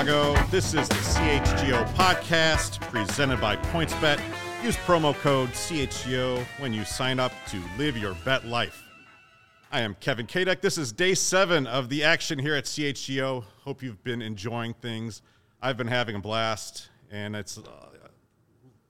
[0.00, 0.42] Chicago?
[0.50, 4.18] This is the CHGO podcast presented by PointsBet.
[4.64, 8.82] Use promo code CHGO when you sign up to live your bet life.
[9.70, 10.62] I am Kevin Kaduk.
[10.62, 13.44] This is day seven of the action here at CHGO.
[13.62, 15.20] Hope you've been enjoying things.
[15.60, 17.62] I've been having a blast, and it's uh,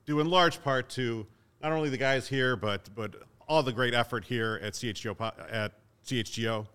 [0.06, 1.26] due in large part to
[1.60, 3.16] not only the guys here, but but
[3.48, 5.72] all the great effort here at CHGO at
[6.06, 6.68] CHGO.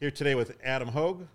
[0.00, 1.26] Here today with Adam Hoge,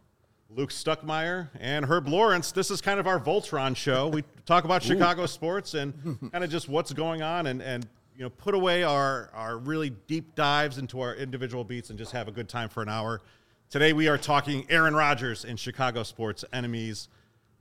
[0.51, 2.51] Luke Stuckmeyer, and Herb Lawrence.
[2.51, 4.07] This is kind of our Voltron show.
[4.07, 5.93] We talk about Chicago sports and
[6.31, 9.91] kind of just what's going on, and and you know put away our our really
[10.07, 13.21] deep dives into our individual beats and just have a good time for an hour.
[13.69, 17.09] Today we are talking Aaron Rodgers and Chicago sports enemies.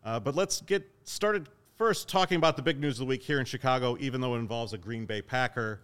[0.02, 3.38] Uh, but let's get started first talking about the big news of the week here
[3.38, 5.82] in Chicago, even though it involves a Green Bay Packer.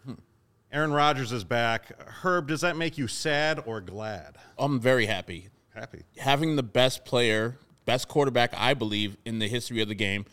[0.72, 1.92] Aaron Rodgers is back.
[2.22, 4.38] Herb, does that make you sad or glad?
[4.56, 5.50] I'm very happy.
[5.74, 6.02] Happy.
[6.18, 10.24] Having the best player, best quarterback, I believe, in the history of the game.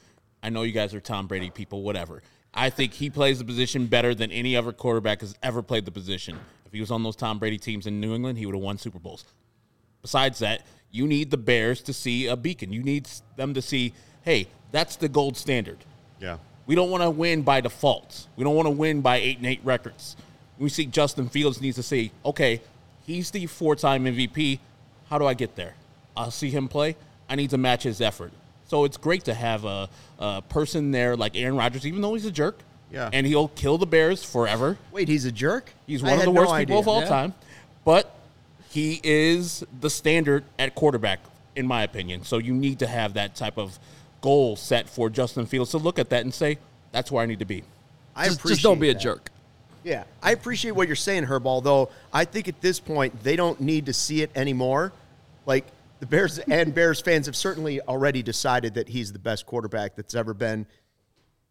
[0.43, 2.21] I know you guys are Tom Brady people, whatever.
[2.53, 5.91] I think he plays the position better than any other quarterback has ever played the
[5.91, 6.37] position.
[6.65, 8.77] If he was on those Tom Brady teams in New England, he would have won
[8.77, 9.25] Super Bowls.
[10.01, 12.71] Besides that, you need the Bears to see a beacon.
[12.73, 15.77] You need them to see, hey, that's the gold standard.
[16.19, 16.37] Yeah.
[16.65, 18.27] We don't want to win by default.
[18.35, 20.15] We don't want to win by eight and eight records.
[20.57, 22.61] We see Justin Fields needs to say, okay,
[23.05, 24.59] he's the four-time MVP.
[25.11, 25.73] How do I get there?
[26.15, 26.95] I'll see him play.
[27.29, 28.31] I need to match his effort.
[28.69, 32.25] So it's great to have a, a person there like Aaron Rodgers, even though he's
[32.25, 32.57] a jerk.
[32.89, 33.09] Yeah.
[33.11, 34.77] And he'll kill the Bears forever.
[34.91, 35.71] Wait, he's a jerk?
[35.85, 36.79] He's I one of had the no worst people idea.
[36.79, 37.07] of all Yeah.
[37.09, 37.33] time.
[37.83, 38.13] But
[38.69, 41.19] he is the standard at quarterback,
[41.57, 42.23] in my opinion.
[42.23, 43.77] So you need to have that type of
[44.21, 46.57] goal set for Justin Fields to look at that and say,
[46.93, 47.63] that's where I need to be.
[48.15, 49.01] I just, just don't be a that.
[49.01, 49.29] jerk.
[49.83, 51.47] Yeah, I appreciate what you're saying, Herb.
[51.47, 54.93] Although I think at this point they don't need to see it anymore.
[55.45, 55.65] Like
[55.99, 60.15] the Bears and Bears fans have certainly already decided that he's the best quarterback that's
[60.15, 60.65] ever been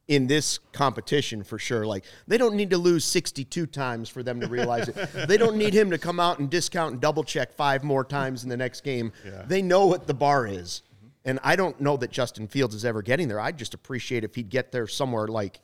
[0.08, 1.86] in this competition for sure.
[1.86, 4.96] Like they don't need to lose 62 times for them to realize it.
[5.28, 8.42] They don't need him to come out and discount and double check five more times
[8.42, 9.12] in the next game.
[9.24, 9.44] Yeah.
[9.46, 10.82] They know what the bar is.
[11.24, 13.38] And I don't know that Justin Fields is ever getting there.
[13.38, 15.60] I'd just appreciate if he'd get there somewhere like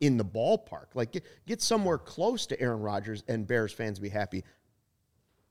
[0.00, 0.86] in the ballpark.
[0.94, 4.44] Like get, get somewhere close to Aaron Rodgers and Bears fans be happy.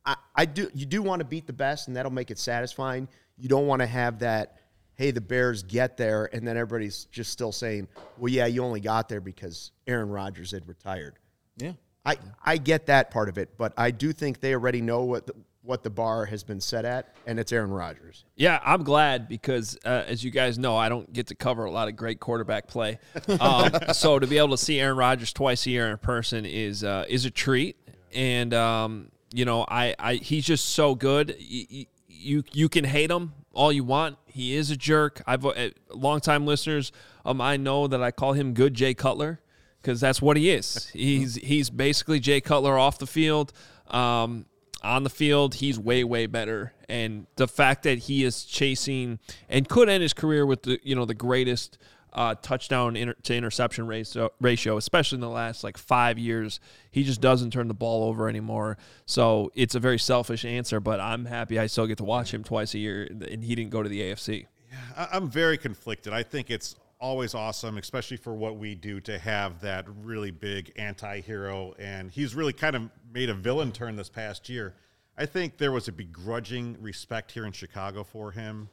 [0.06, 3.08] I, I do you do want to beat the best and that'll make it satisfying.
[3.38, 4.58] You don't want to have that,
[4.96, 7.88] hey, the Bears get there and then everybody's just still saying,
[8.18, 11.18] Well, yeah, you only got there because Aaron Rodgers had retired.
[11.58, 11.74] Yeah.
[12.06, 15.25] I, I get that part of it, but I do think they already know what
[15.25, 18.25] the, what the bar has been set at, and it's Aaron Rodgers.
[18.36, 21.72] Yeah, I'm glad because, uh, as you guys know, I don't get to cover a
[21.72, 23.00] lot of great quarterback play.
[23.40, 26.84] Um, so to be able to see Aaron Rodgers twice a year in person is
[26.84, 27.78] uh, is a treat.
[28.13, 31.35] And um, you know, I, I he's just so good.
[31.39, 34.17] Y- y- You you can hate him all you want.
[34.25, 35.21] He is a jerk.
[35.27, 36.91] I've uh, longtime listeners
[37.25, 39.39] um I know that I call him good Jay Cutler
[39.81, 40.88] because that's what he is.
[40.94, 43.51] He's he's basically Jay Cutler off the field.
[43.88, 44.45] Um,
[44.83, 49.17] on the field, he's way way better, and the fact that he is chasing
[49.50, 51.77] and could end his career with the you know the greatest
[52.13, 56.59] uh, touchdown inter- to interception ratio, ratio, especially in the last like five years,
[56.91, 58.78] he just doesn't turn the ball over anymore.
[59.06, 62.44] So it's a very selfish answer, but I'm happy I still get to watch him
[62.44, 64.47] twice a year, and he didn't go to the AFC.
[64.96, 66.13] I- I'm very conflicted.
[66.13, 70.72] I think it's always awesome, especially for what we do, to have that really big
[70.78, 74.74] anti-hero, and he's really kind of made a villain turn this past year.
[75.18, 78.69] I think there was a begrudging respect here in Chicago for him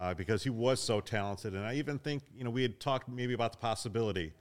[0.00, 3.08] uh, because he was so talented, and I even think you know we had talked
[3.08, 4.32] maybe about the possibility.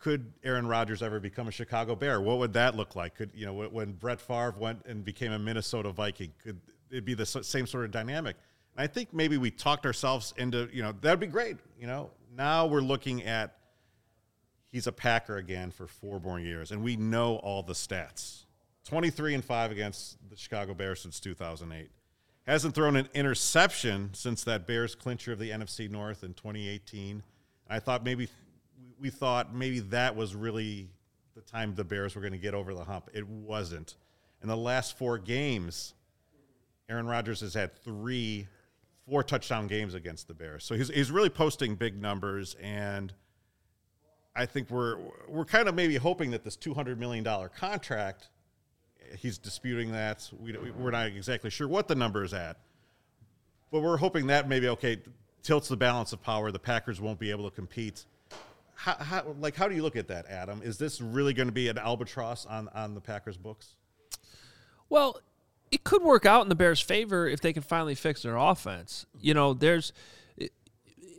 [0.00, 2.20] Could Aaron Rodgers ever become a Chicago Bear?
[2.20, 3.16] What would that look like?
[3.16, 6.32] Could you know when- Brett Favre went and became a Minnesota Viking?
[6.42, 6.60] Could
[6.90, 8.36] it be the same sort of dynamic?
[8.76, 11.56] And I think maybe we talked ourselves into you know that'd be great.
[11.80, 13.56] You know now we're looking at
[14.70, 18.44] he's a Packer again for four more years, and we know all the stats:
[18.84, 21.90] twenty-three and five against the Chicago Bears since two thousand eight.
[22.48, 27.22] Hasn't thrown an interception since that Bears clincher of the NFC North in 2018.
[27.68, 28.26] I thought maybe
[28.98, 30.88] we thought maybe that was really
[31.34, 33.10] the time the Bears were going to get over the hump.
[33.12, 33.96] It wasn't.
[34.40, 35.92] In the last four games,
[36.88, 38.46] Aaron Rodgers has had three,
[39.06, 40.64] four touchdown games against the Bears.
[40.64, 43.12] So he's, he's really posting big numbers, and
[44.34, 44.96] I think we're
[45.28, 48.30] we're kind of maybe hoping that this two hundred million dollar contract,
[49.16, 50.28] he's disputing that.
[50.40, 52.58] We we're not exactly sure what the number is at,
[53.70, 54.98] but we're hoping that maybe okay
[55.42, 56.50] tilts the balance of power.
[56.50, 58.04] The Packers won't be able to compete.
[58.74, 60.62] How, how like how do you look at that, Adam?
[60.62, 63.74] Is this really going to be an albatross on on the Packers books?
[64.88, 65.20] Well,
[65.70, 69.06] it could work out in the Bears' favor if they can finally fix their offense.
[69.20, 69.92] You know, there's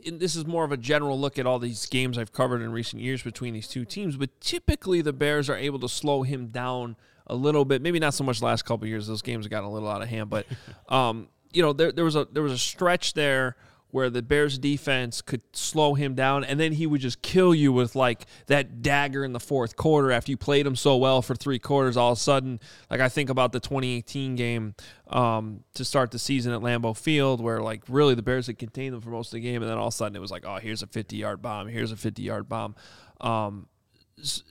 [0.04, 3.02] this is more of a general look at all these games I've covered in recent
[3.02, 6.96] years between these two teams, but typically the Bears are able to slow him down
[7.26, 7.82] a little bit.
[7.82, 10.08] Maybe not so much last couple years; those games have gotten a little out of
[10.08, 10.30] hand.
[10.30, 10.46] But
[10.88, 13.56] um, you know, there, there was a there was a stretch there
[13.92, 17.72] where the Bears defense could slow him down and then he would just kill you
[17.72, 21.34] with like that dagger in the fourth quarter after you played him so well for
[21.34, 22.60] three quarters all of a sudden
[22.90, 24.74] like I think about the 2018 game
[25.08, 28.94] um, to start the season at Lambeau Field where like really the Bears had contained
[28.94, 30.44] them for most of the game and then all of a sudden it was like
[30.46, 32.74] oh here's a 50 yard bomb here's a 50 yard bomb.
[33.20, 33.66] Um,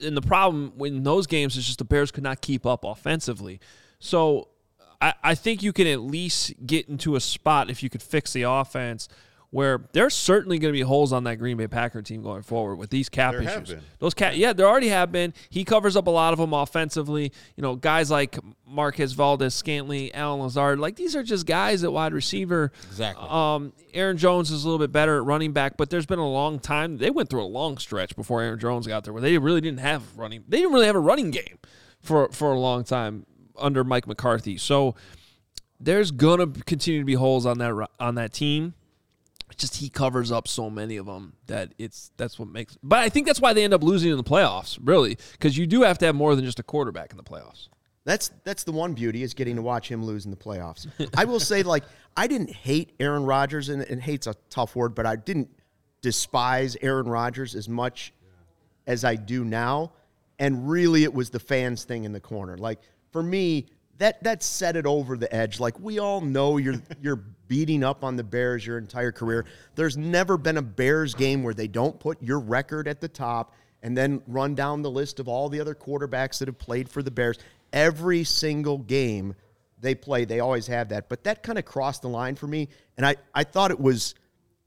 [0.02, 3.60] and the problem in those games is just the Bears could not keep up offensively.
[3.98, 4.48] So
[5.00, 8.32] I, I think you can at least get into a spot if you could fix
[8.32, 9.08] the offense
[9.52, 12.76] where there's certainly going to be holes on that Green Bay Packer team going forward
[12.76, 13.74] with these cap There have issues.
[13.74, 13.84] been.
[13.98, 15.34] Those cap, yeah, there already have been.
[15.48, 17.32] He covers up a lot of them offensively.
[17.56, 21.92] You know, guys like Marquez Valdez, Scantley, Allen Lazard, like these are just guys at
[21.92, 22.70] wide receiver.
[22.86, 23.26] Exactly.
[23.28, 26.30] Um, Aaron Jones is a little bit better at running back, but there's been a
[26.30, 26.98] long time.
[26.98, 29.80] They went through a long stretch before Aaron Jones got there, where they really didn't
[29.80, 30.44] have running.
[30.48, 31.58] They didn't really have a running game
[32.00, 33.26] for for a long time
[33.58, 34.58] under Mike McCarthy.
[34.58, 34.94] So
[35.80, 38.74] there's gonna continue to be holes on that on that team.
[39.56, 42.78] Just he covers up so many of them that it's that's what makes.
[42.82, 45.66] But I think that's why they end up losing in the playoffs, really, because you
[45.66, 47.68] do have to have more than just a quarterback in the playoffs.
[48.04, 50.86] That's that's the one beauty is getting to watch him lose in the playoffs.
[51.16, 51.84] I will say, like,
[52.16, 55.50] I didn't hate Aaron Rodgers, and, and hate's a tough word, but I didn't
[56.00, 58.14] despise Aaron Rodgers as much
[58.86, 59.92] as I do now.
[60.38, 62.56] And really, it was the fans thing in the corner.
[62.56, 62.80] Like
[63.12, 63.66] for me,
[64.00, 65.60] that that set it over the edge.
[65.60, 69.44] Like we all know, you're you're beating up on the Bears your entire career.
[69.76, 73.54] There's never been a Bears game where they don't put your record at the top
[73.82, 77.02] and then run down the list of all the other quarterbacks that have played for
[77.02, 77.38] the Bears.
[77.72, 79.34] Every single game
[79.80, 81.08] they play, they always have that.
[81.08, 84.14] But that kind of crossed the line for me, and I I thought it was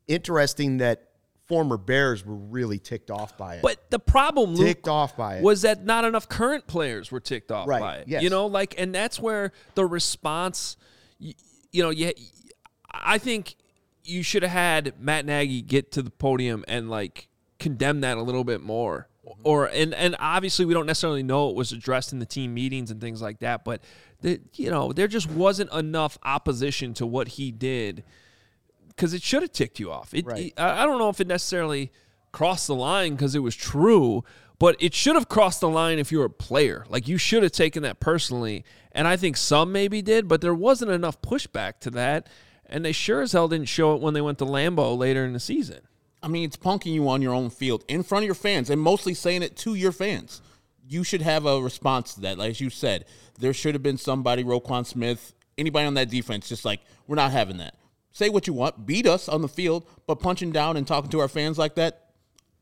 [0.08, 1.10] interesting that
[1.54, 3.62] former Bears were really ticked off by it.
[3.62, 5.44] But the problem, Luke, ticked off by it.
[5.44, 8.08] was that not enough current players were ticked off Right, by it.
[8.08, 8.24] yes.
[8.24, 10.78] You know, like, and that's where the response,
[11.20, 11.36] you,
[11.72, 12.12] you know, you,
[12.92, 13.56] I think
[14.04, 17.28] you should have had Matt Nagy get to the podium and like
[17.60, 19.08] condemn that a little bit more.
[19.24, 19.42] Mm-hmm.
[19.44, 22.90] Or and and obviously we don't necessarily know it was addressed in the team meetings
[22.90, 23.82] and things like that, but
[24.22, 28.04] the, you know there just wasn't enough opposition to what he did
[28.96, 30.14] because it should have ticked you off.
[30.14, 30.54] It, Right.
[30.58, 31.92] I I don't know if it necessarily
[32.32, 34.24] crossed the line because it was true,
[34.60, 36.86] but it should have crossed the line if you were a player.
[36.90, 40.54] Like you should have taken that personally, and I think some maybe did, but there
[40.54, 42.28] wasn't enough pushback to that,
[42.66, 45.34] and they sure as hell didn't show it when they went to Lambeau later in
[45.34, 45.82] the season.
[46.24, 48.82] I mean, it's punking you on your own field in front of your fans and
[48.82, 50.42] mostly saying it to your fans.
[50.88, 52.38] You should have a response to that.
[52.38, 53.06] Like you said,
[53.38, 57.32] there should have been somebody, Roquan Smith, anybody on that defense, just like, we're not
[57.32, 57.76] having that.
[58.14, 61.20] Say what you want, beat us on the field, but punching down and talking to
[61.20, 62.12] our fans like that,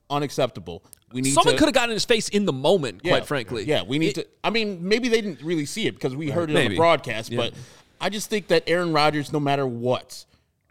[0.10, 0.84] unacceptable.
[1.12, 3.65] We need Someone could have gotten in his face in the moment, yeah, quite frankly.
[3.65, 4.25] Yeah, we need to.
[4.43, 7.36] I mean, maybe they didn't really see it because we heard it on the broadcast,
[7.36, 7.53] but
[8.00, 10.25] I just think that Aaron Rodgers, no matter what,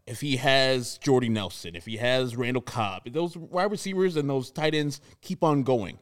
[0.07, 4.51] if he has Jordy Nelson, if he has Randall Cobb, those wide receivers and those
[4.51, 5.99] tight ends keep on going,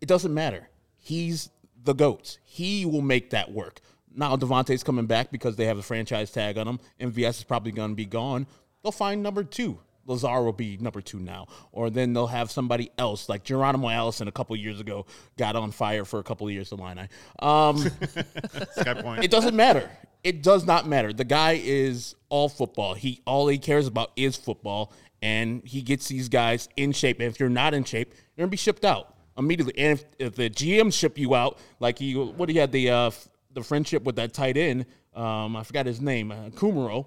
[0.00, 0.70] it doesn't matter.
[0.98, 1.50] He's
[1.84, 2.38] the GOAT.
[2.42, 3.80] He will make that work.
[4.14, 6.80] Now Davante's coming back because they have a franchise tag on him.
[7.00, 8.46] MVS is probably going to be gone.
[8.82, 9.78] They'll find number two.
[10.06, 11.46] Lazard will be number two now.
[11.72, 15.06] Or then they'll have somebody else, like Geronimo Allison a couple years ago
[15.36, 17.08] got on fire for a couple of years to Illini.
[17.38, 17.78] Um,
[18.72, 19.24] Sky Point.
[19.24, 19.90] it doesn't matter.
[20.22, 21.12] It does not matter.
[21.12, 22.94] The guy is all football.
[22.94, 27.20] He all he cares about is football, and he gets these guys in shape.
[27.20, 29.74] And if you're not in shape, you're gonna be shipped out immediately.
[29.76, 33.10] And if, if the GM ship you out, like he what he had the uh,
[33.54, 37.06] the friendship with that tight end, um, I forgot his name, uh, Kumaro,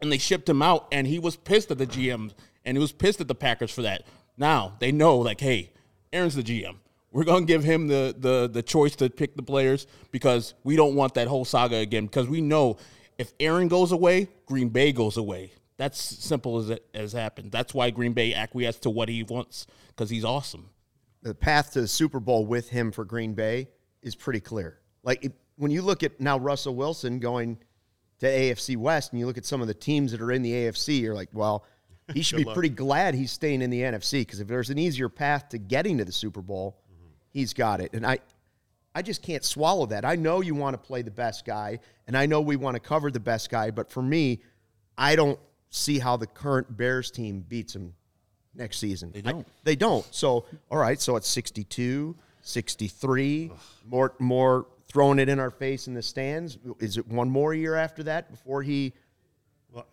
[0.00, 2.32] and they shipped him out, and he was pissed at the GM,
[2.64, 4.02] and he was pissed at the Packers for that.
[4.36, 5.72] Now they know, like, hey,
[6.12, 6.76] Aaron's the GM.
[7.10, 10.94] We're gonna give him the the the choice to pick the players because we don't
[10.94, 12.06] want that whole saga again.
[12.06, 12.78] Because we know
[13.18, 15.52] if Aaron goes away, Green Bay goes away.
[15.76, 17.52] That's simple as it has happened.
[17.52, 20.70] That's why Green Bay acquiesced to what he wants because he's awesome.
[21.22, 23.68] the path to the Super Bowl with him for Green Bay
[24.02, 24.78] is pretty clear.
[25.02, 27.56] Like it, when you look at now Russell Wilson going
[28.18, 30.50] to AFC West, and you look at some of the teams that are in the
[30.50, 31.64] AFC, you're like, well,
[32.12, 35.08] he should be pretty glad he's staying in the NFC because if there's an easier
[35.08, 37.12] path to getting to the Super Bowl, mm-hmm.
[37.30, 37.94] he's got it.
[37.94, 38.18] And I,
[38.92, 40.04] I just can't swallow that.
[40.04, 41.78] I know you want to play the best guy,
[42.08, 44.40] and I know we want to cover the best guy, but for me,
[44.98, 45.38] I don't
[45.70, 47.94] see how the current Bears team beats him
[48.52, 49.12] next season.
[49.12, 49.46] They don't.
[49.62, 50.04] they don't.
[50.12, 53.52] So, all right, so it's 62, 63,
[53.86, 56.58] more more throwing it in our face in the stands.
[56.78, 58.92] Is it one more year after that before he?
[59.72, 59.86] Well,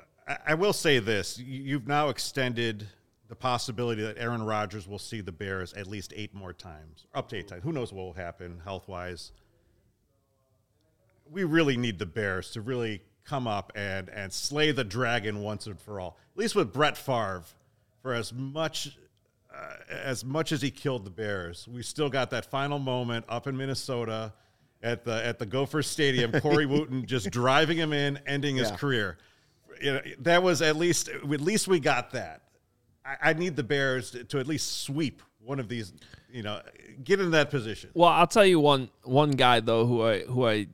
[0.45, 2.85] I, will say this: You- you've now extended
[3.29, 7.29] the possibility that Aaron Rodgers will see the Bears at least eight more times, up
[7.29, 7.63] to eight times.
[7.63, 9.31] Who knows what will happen health wise?
[11.31, 15.67] We really need the Bears to really come up and and slay the dragon once
[15.67, 16.17] and for all.
[16.33, 17.43] At least with Brett Favre,
[18.01, 18.97] for as much
[19.55, 23.47] uh, as much as he killed the Bears, we still got that final moment up
[23.47, 24.33] in Minnesota
[24.81, 26.31] at the at the Gopher Stadium.
[26.41, 28.75] Corey Wootton just driving him in, ending his Yeah.
[28.77, 29.17] career.
[29.81, 32.41] You know, that was at least at least we got that.
[33.05, 35.93] I, I need the Bears to, to at least sweep one of these.
[36.31, 36.61] You know,
[37.03, 37.89] get in that position.
[37.93, 40.67] Well, I'll tell you one one guy though who I who I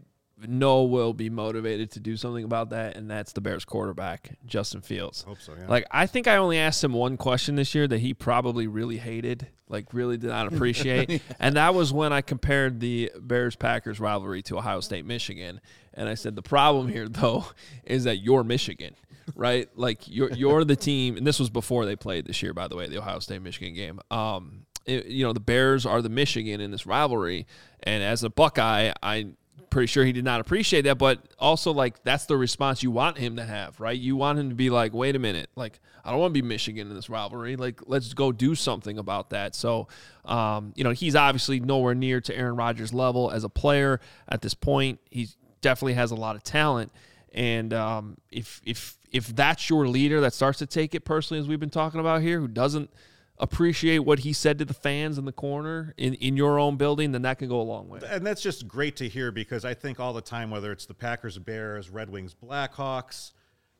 [0.48, 4.82] know will be motivated to do something about that, and that's the Bears quarterback Justin
[4.82, 5.24] Fields.
[5.24, 5.68] Hope so, yeah.
[5.68, 8.98] Like I think I only asked him one question this year that he probably really
[8.98, 14.00] hated, like really did not appreciate, and that was when I compared the Bears Packers
[14.00, 15.62] rivalry to Ohio State Michigan,
[15.94, 17.46] and I said the problem here though
[17.86, 18.96] is that you're Michigan.
[19.36, 22.68] Right, like you're you're the team, and this was before they played this year, by
[22.68, 24.00] the way, the Ohio State Michigan game.
[24.12, 27.48] Um, it- you know the Bears are the Michigan in this rivalry,
[27.82, 29.30] and as a Buckeye, I
[29.70, 33.18] pretty sure he did not appreciate that but also like that's the response you want
[33.18, 33.98] him to have right?
[33.98, 36.48] You want him to be like wait a minute like i don't want to be
[36.48, 37.56] michigan in this rivalry.
[37.56, 39.56] Like let's go do something about that.
[39.56, 39.88] So
[40.24, 44.42] um, you know he's obviously nowhere near to aaron rodgers level as a player at
[44.42, 45.00] this point.
[45.10, 45.30] He
[45.62, 46.92] definitely has a lot of talent.
[47.34, 51.48] And um, if if if that's your leader that starts to take it personally as
[51.48, 52.90] we've been talking about here who doesn't
[53.38, 57.12] appreciate what he said to the fans in the corner in, in your own building
[57.12, 59.74] then that can go a long way and that's just great to hear because I
[59.74, 63.34] think all the time, whether it's the Packers, Bears, Red Wings, Blackhawks,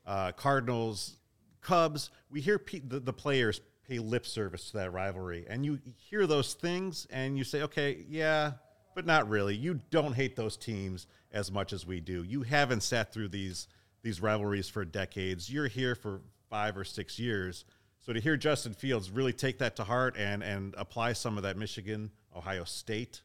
[0.04, 1.16] uh, Cardinals,
[1.60, 5.78] Cubs, we hear pe- the, the players pay lip service to that rivalry, and you
[5.96, 8.52] hear those things, and you say, okay, yeah,
[8.94, 9.54] but not really.
[9.54, 12.22] You don't hate those teams as much as we do.
[12.22, 13.68] You haven't sat through these
[14.02, 15.50] these rivalries for decades.
[15.50, 17.64] You're here for five or six years.
[18.06, 21.42] So to hear Justin Fields really take that to heart and and apply some of
[21.42, 23.22] that Michigan, Ohio State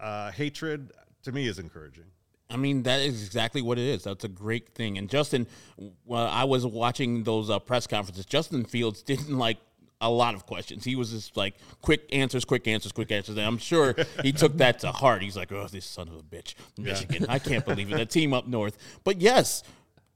[0.00, 0.92] uh, hatred
[1.24, 2.04] to me is encouraging.
[2.48, 4.04] I mean, that is exactly what it is.
[4.04, 4.96] That's a great thing.
[4.96, 5.46] And Justin,
[6.06, 8.24] well, I was watching those uh, press conferences.
[8.24, 9.58] Justin Fields didn't like
[10.00, 10.84] a lot of questions.
[10.84, 13.36] He was just like quick answers, quick answers, quick answers.
[13.36, 15.22] And I'm sure he took that to heart.
[15.22, 17.26] He's like, oh, this son of a bitch, Michigan.
[17.28, 17.96] I can't believe it.
[17.96, 18.78] That team up north.
[19.04, 19.62] But yes,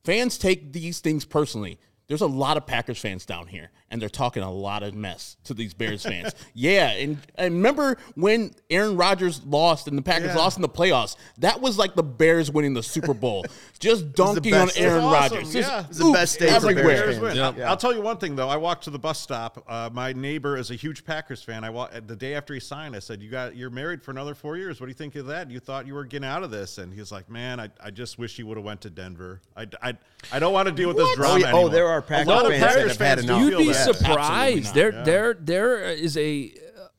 [0.04, 1.78] fans take these things personally.
[2.10, 5.36] There's a lot of Packers fans down here, and they're talking a lot of mess
[5.44, 6.34] to these Bears fans.
[6.54, 10.34] yeah, and, and remember when Aaron Rodgers lost and the Packers Yeah.
[10.38, 11.14] lost in the playoffs?
[11.38, 13.44] That was like the Bears winning the Super Bowl,
[13.78, 15.52] just dunking on Aaron Awesome, Rodgers.
[15.52, 15.84] Just yeah.
[15.88, 16.84] It's the best days of everywhere.
[16.84, 17.22] Bears Bears fans.
[17.22, 17.36] win.
[17.36, 17.58] Yep.
[17.58, 18.48] I'll, I'll tell you one thing though.
[18.48, 19.64] I walked to the bus stop.
[19.68, 21.62] Uh, my neighbor is a huge Packers fan.
[21.62, 24.34] I wa- the day after he signed, I said, "You got you're married for another
[24.34, 24.80] four years.
[24.80, 25.48] What do you think of that?
[25.48, 28.18] You thought you were getting out of this?" And he's like, "Man, I, I just
[28.18, 29.40] wish he would have went to Denver.
[29.56, 29.96] I, I,
[30.32, 31.52] I don't want to deal with this Oh, drama yeah.
[31.54, 33.50] Oh, there are A Packers lot of fans that Packers have had fans do enough.
[33.50, 33.94] You'd be that.
[33.96, 34.74] Surprised.
[34.74, 35.02] There, Yeah.
[35.04, 36.52] there, there is a,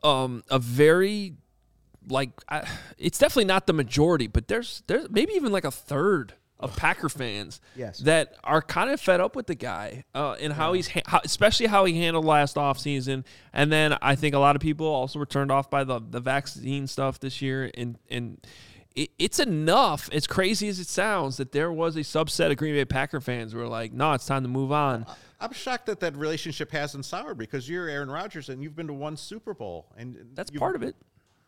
[0.04, 1.34] um, a very,
[2.08, 2.68] like, I,
[2.98, 7.10] it's definitely not the majority, but there's, there's maybe even like a third of Packer
[7.10, 7.98] fans, Yes.
[8.00, 11.20] that are kind of fed up with the guy, uh, and how he's, ha- how,
[11.24, 13.24] especially how he handled last offseason.
[13.52, 16.20] And then I think a lot of people also were turned off by the the
[16.20, 18.38] vaccine stuff this year, and and.
[18.96, 22.74] It, it's enough, as crazy as it sounds, that there was a subset of Green
[22.76, 25.06] Bay Packer fans who were like, "No, it's time to move on."
[25.40, 28.94] I'm shocked that that relationship hasn't soured because you're Aaron Rodgers and you've been to
[28.94, 30.96] one Super Bowl and That's part of it.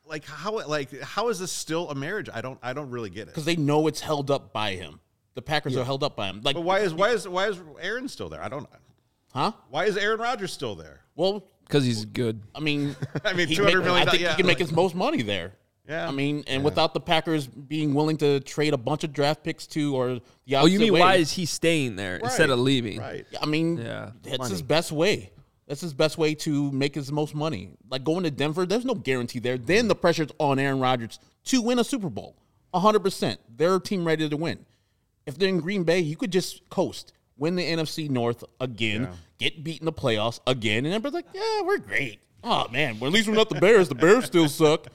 [0.05, 2.27] Like how like how is this still a marriage?
[2.33, 3.27] I don't I don't really get it.
[3.27, 4.99] because they know it's held up by him.
[5.35, 6.41] The Packers are held up by him.
[6.43, 8.41] Like, But why is why is why is Aaron still there?
[8.41, 8.63] I don't.
[8.63, 8.77] Know.
[9.33, 9.51] Huh?
[9.69, 11.01] Why is Aaron Rodgers still there?
[11.15, 12.41] Well, Because he's good.
[12.53, 12.95] I mean,
[13.25, 15.21] I mean, he $200 make- million I think yeah, he can make his most money
[15.23, 15.53] there.
[15.87, 16.07] Yeah.
[16.07, 19.67] I mean, and without the Packers being willing to trade a bunch of draft picks
[19.67, 22.99] to, or the Oh, you mean way, why is he staying there instead of leaving?
[22.99, 23.25] Right.
[23.41, 24.11] I mean, Yeah.
[24.21, 25.31] that's his best way.
[25.67, 27.71] That's his best way to make his most money.
[27.89, 29.57] Like going to Denver, there's no guarantee there.
[29.57, 32.35] Then the pressure's on Aaron Rodgers to win a Super Bowl.
[32.73, 33.37] 100%.
[33.55, 34.65] They're a team ready to win.
[35.25, 39.63] If they're in Green Bay, you could just coast, win the NFC North again, get
[39.63, 42.19] beat in the playoffs again, and everybody's like, yeah, we're great.
[42.43, 43.87] Oh, man, well, at least we're not the Bears.
[43.87, 44.87] The Bears still suck.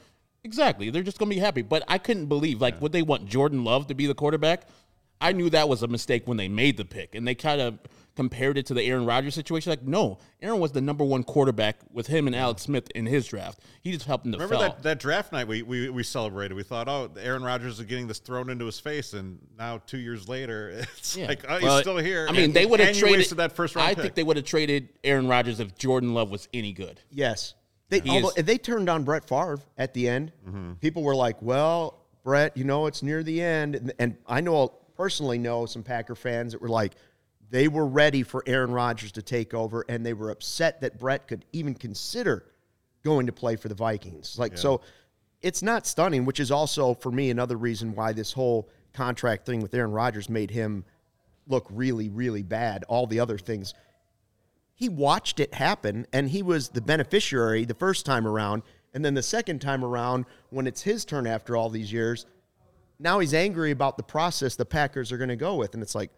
[0.44, 0.90] Exactly.
[0.90, 1.62] They're just going to be happy.
[1.62, 4.62] But I couldn't believe, like, would they want Jordan Love to be the quarterback?
[5.20, 7.78] I knew that was a mistake when they made the pick, and they kind of
[8.14, 9.70] compared it to the Aaron Rodgers situation.
[9.70, 13.26] Like, no, Aaron was the number one quarterback with him and Alex Smith in his
[13.26, 13.58] draft.
[13.82, 14.62] He just helped him to Remember fell.
[14.74, 16.54] that, that draft night we, we, we celebrated?
[16.54, 19.98] We thought, oh, Aaron Rodgers is getting this thrown into his face, and now two
[19.98, 20.68] years later,
[20.98, 21.26] it's Yeah.
[21.26, 22.26] like, oh, he's Well, still here.
[22.28, 24.02] I mean, and- they would have traded wasted that first round I pick.
[24.02, 27.00] think they would have traded Aaron Rodgers if Jordan Love was any good.
[27.10, 27.54] Yes.
[27.88, 30.32] They, although is- they turned on Brett Favre at the end.
[30.46, 30.72] Mm-hmm.
[30.74, 34.74] People were like, well, Brett, you know it's near the end, and, and I know
[34.96, 36.94] personally know some Packer fans that were like,
[37.50, 41.26] they were ready for Aaron Rodgers to take over, and they were upset that Brett
[41.26, 42.44] could even consider
[43.04, 44.38] going to play for the Vikings.
[44.38, 44.82] Like so,
[45.40, 49.60] it's not stunning, which is also for me another reason why this whole contract thing
[49.62, 50.84] with Aaron Rodgers made him
[51.46, 52.84] look really, really bad.
[52.88, 53.72] All the other things
[54.78, 58.62] he watched it happen and he was the beneficiary the first time around
[58.94, 62.26] and then the second time around when it's his turn after all these years
[63.00, 65.96] now he's angry about the process the packers are going to go with and it's
[65.96, 66.10] like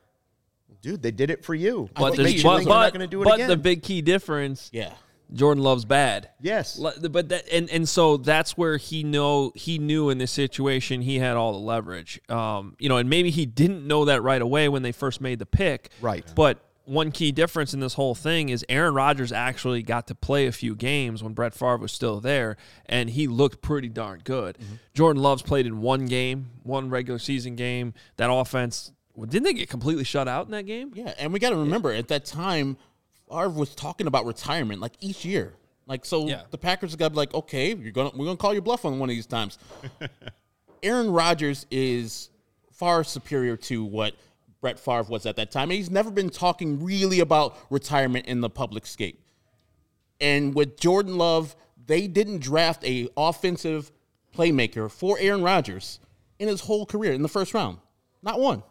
[0.83, 2.93] dude they did it for you But, What the, makes you but, they're but, not
[2.93, 4.93] going to do it but again the big key difference, Yeah.
[5.33, 6.29] Jordan Love's bad.
[6.41, 11.03] yes But that and and so that's where he know he knew in this situation
[11.03, 12.21] he had all the leverage.
[12.29, 15.39] Um, you know, and maybe he didn't know that right away when they first made
[15.39, 15.91] the pick.
[16.01, 16.25] Right.
[16.35, 16.59] But
[16.91, 20.53] one key difference in this whole thing is Aaron Rodgers actually got to play a
[20.53, 22.57] few games when Brett Favre was still there,
[22.87, 24.59] and he looked pretty darn good.
[24.59, 24.75] Mm-hmm.
[24.95, 27.95] Jordan Love's played in one game, one regular season game.
[28.17, 30.91] That offense well, didn't they get completely shut out in that game?
[30.95, 32.77] Yeah, and we got to remember at that time,
[33.29, 35.55] Favre was talking about retirement like each year.
[35.87, 36.43] Like so, Yeah.
[36.51, 38.99] the Packers got to be like, okay, you're gonna we're gonna call your bluff on
[38.99, 39.59] one of these times.
[40.83, 42.31] Aaron Rodgers is
[42.73, 44.15] far superior to what
[44.61, 45.65] Brett Favre was at that time.
[45.71, 49.23] And he's never been talking really about retirement in the public scape.
[50.21, 53.91] And with Jordan Love, they didn't draft a offensive
[54.37, 55.99] playmaker for Aaron Rodgers
[56.39, 57.79] in his whole career in the first round.
[58.23, 58.63] Not one.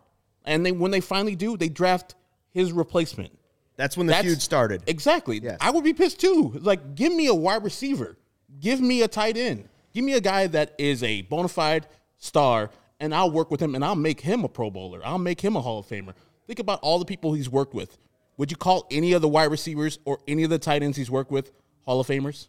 [0.45, 2.15] And they when they finally do, they draft
[2.51, 3.31] his replacement.
[3.75, 5.39] that's when the That's- feud started Exactly.
[5.41, 5.57] Yes.
[5.61, 6.53] I would be pissed too.
[6.61, 8.17] Like, give me a wide receiver.
[8.59, 9.69] Give me a tight end.
[9.93, 13.75] Give me a guy that is a bona fide star, and I'll work with him
[13.75, 15.01] and I'll make him a Pro Bowler.
[15.03, 16.13] I'll make him a Hall of Famer.
[16.47, 17.97] Think about all the people he's worked with.
[18.37, 21.11] Would you call any of the wide receivers or any of the tight ends he's
[21.11, 21.51] worked with
[21.85, 22.47] Hall of Famers?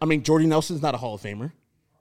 [0.00, 1.52] I mean, Jordy Nelson's not a Hall of Famer.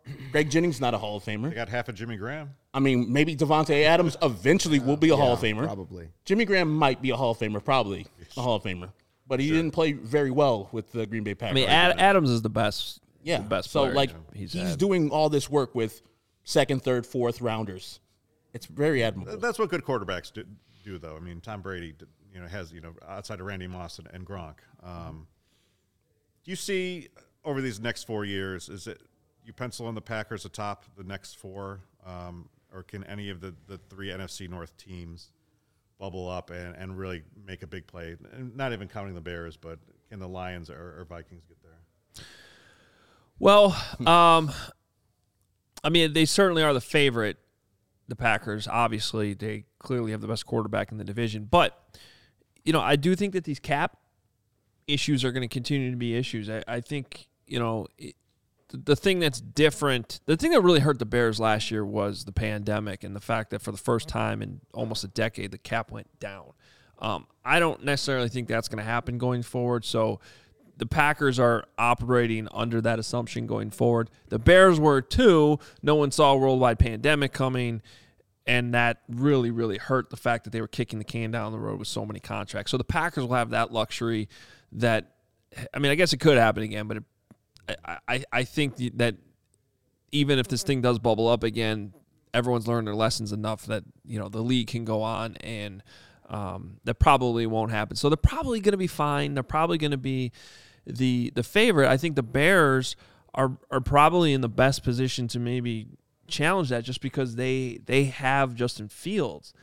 [0.32, 1.50] Greg Jennings not a Hall of Famer.
[1.50, 2.52] They got half of Jimmy Graham.
[2.74, 5.66] I mean, maybe Davante Adams eventually will be a Hall of Famer.
[5.66, 8.92] probably Jimmy Graham might be a Hall of Famer, probably a Hall of Famer,
[9.28, 11.52] but he didn't play very well with the Green Bay Packers.
[11.52, 13.00] I mean, Ad, Adams is the best.
[13.22, 13.70] yeah, the best.
[13.70, 16.02] So player like, he's, he's, doing all this work with
[16.44, 18.00] second, third, fourth rounders.
[18.54, 19.38] It's very admirable.
[19.38, 20.44] That's what good quarterbacks do,
[20.84, 21.16] do though.
[21.16, 21.96] I mean, Tom Brady,
[22.34, 24.58] you know, has you know outside of Randy Moss and, and Gronk.
[24.84, 25.28] Um,
[26.44, 27.10] do you see
[27.44, 28.70] over these next four years?
[28.70, 29.02] Is it
[29.44, 33.56] you pencil in the Packers atop the next four, um, or can any of the
[33.68, 35.32] the three NFC North teams
[36.00, 38.16] bubble up and, and really make a big play?
[38.34, 39.80] And not even counting the Bears, but
[40.10, 42.26] can the Lions or, or Vikings get there?
[43.40, 43.76] Well,
[44.06, 44.52] um,
[45.84, 47.38] I mean, they certainly are the favorite.
[48.08, 51.48] The Packers, obviously, they clearly have the best quarterback in the division.
[51.50, 51.78] But
[52.64, 53.98] you know, I do think that these cap
[54.88, 56.50] issues are going to continue to be issues.
[56.50, 57.88] I, I think you know.
[57.98, 58.16] It,
[58.74, 62.32] the- thing that's different, the thing that really hurt the Bears last year was the
[62.32, 65.92] pandemic and the fact that for the first time in almost a decade, the cap
[65.92, 66.54] went down.
[66.98, 69.86] Um, I don't necessarily think that's going to happen going forward.
[69.86, 70.22] So
[70.78, 74.10] the Packers are operating under that assumption going forward.
[74.30, 75.60] The Bears were too.
[75.82, 77.82] No one saw a worldwide pandemic coming.
[78.46, 81.60] And that really, really hurt the fact that they were kicking the can down the
[81.60, 82.72] road with so many contracts.
[82.72, 84.28] So the Packers will have that luxury
[84.74, 85.12] that,
[85.74, 87.04] I mean, I guess it could happen again, but it,
[87.86, 89.16] I, I, I think that
[90.12, 91.94] even if this thing does bubble up again,
[92.34, 95.84] everyone's learned their lessons enough that you know the league can go on, and
[96.30, 97.96] um, that probably won't happen.
[97.96, 99.34] So they're probably going to be fine.
[99.34, 100.32] They're probably going to be
[100.86, 101.90] the the favorite.
[101.90, 102.96] I think the Bears
[103.34, 105.88] are are probably in the best position to maybe
[106.28, 109.54] challenge that, just because they they have Justin Fields,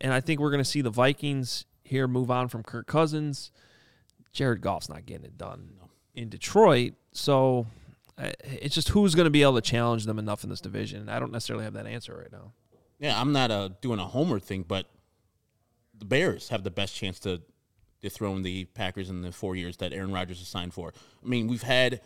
[0.00, 3.50] and I think we're going to see the Vikings here move on from Kirk Cousins.
[4.32, 5.74] Jared Goff's not getting it done
[6.14, 7.66] in Detroit, so
[8.18, 11.08] uh, it's just who's going to be able to challenge them enough in this division.
[11.08, 12.52] I don't necessarily have that answer right now.
[12.98, 14.86] Yeah, I'm not uh, doing a homer thing, but
[16.02, 17.40] the Bears have the best chance to
[18.00, 20.92] dethrone the Packers in the four years that Aaron Rodgers is signed for.
[21.24, 22.00] I mean, we've had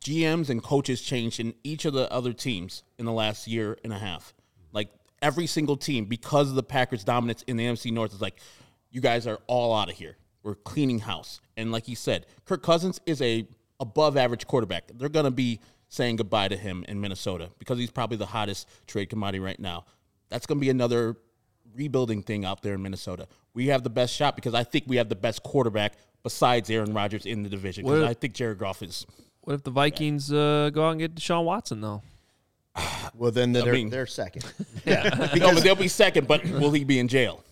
[0.00, 3.92] GMs and coaches change in each of the other teams in the last year and
[3.92, 4.32] a half.
[4.72, 4.88] Like
[5.20, 8.38] every single team, because of the Packers' dominance in the NFC North, is like,
[8.90, 10.16] you guys are all out of here.
[10.42, 11.42] We're cleaning house.
[11.58, 13.46] And like you said, Kirk Cousins is a
[13.78, 14.90] above average quarterback.
[14.94, 19.10] They're gonna be saying goodbye to him in Minnesota because he's probably the hottest trade
[19.10, 19.84] commodity right now.
[20.30, 21.18] That's gonna be another
[21.78, 23.26] rebuilding thing out there in Minnesota.
[23.54, 26.92] We have the best shot because I think we have the best quarterback besides Aaron
[26.92, 27.84] Rodgers in the division.
[27.84, 29.06] Because I think Jared Goff is
[29.42, 32.02] What if the Vikings uh, go out and get Deshaun Watson though?
[33.14, 34.44] well then they're, mean- they're second
[34.84, 36.28] Yeah, no, but they'll be second.
[36.28, 37.42] But will he be in jail?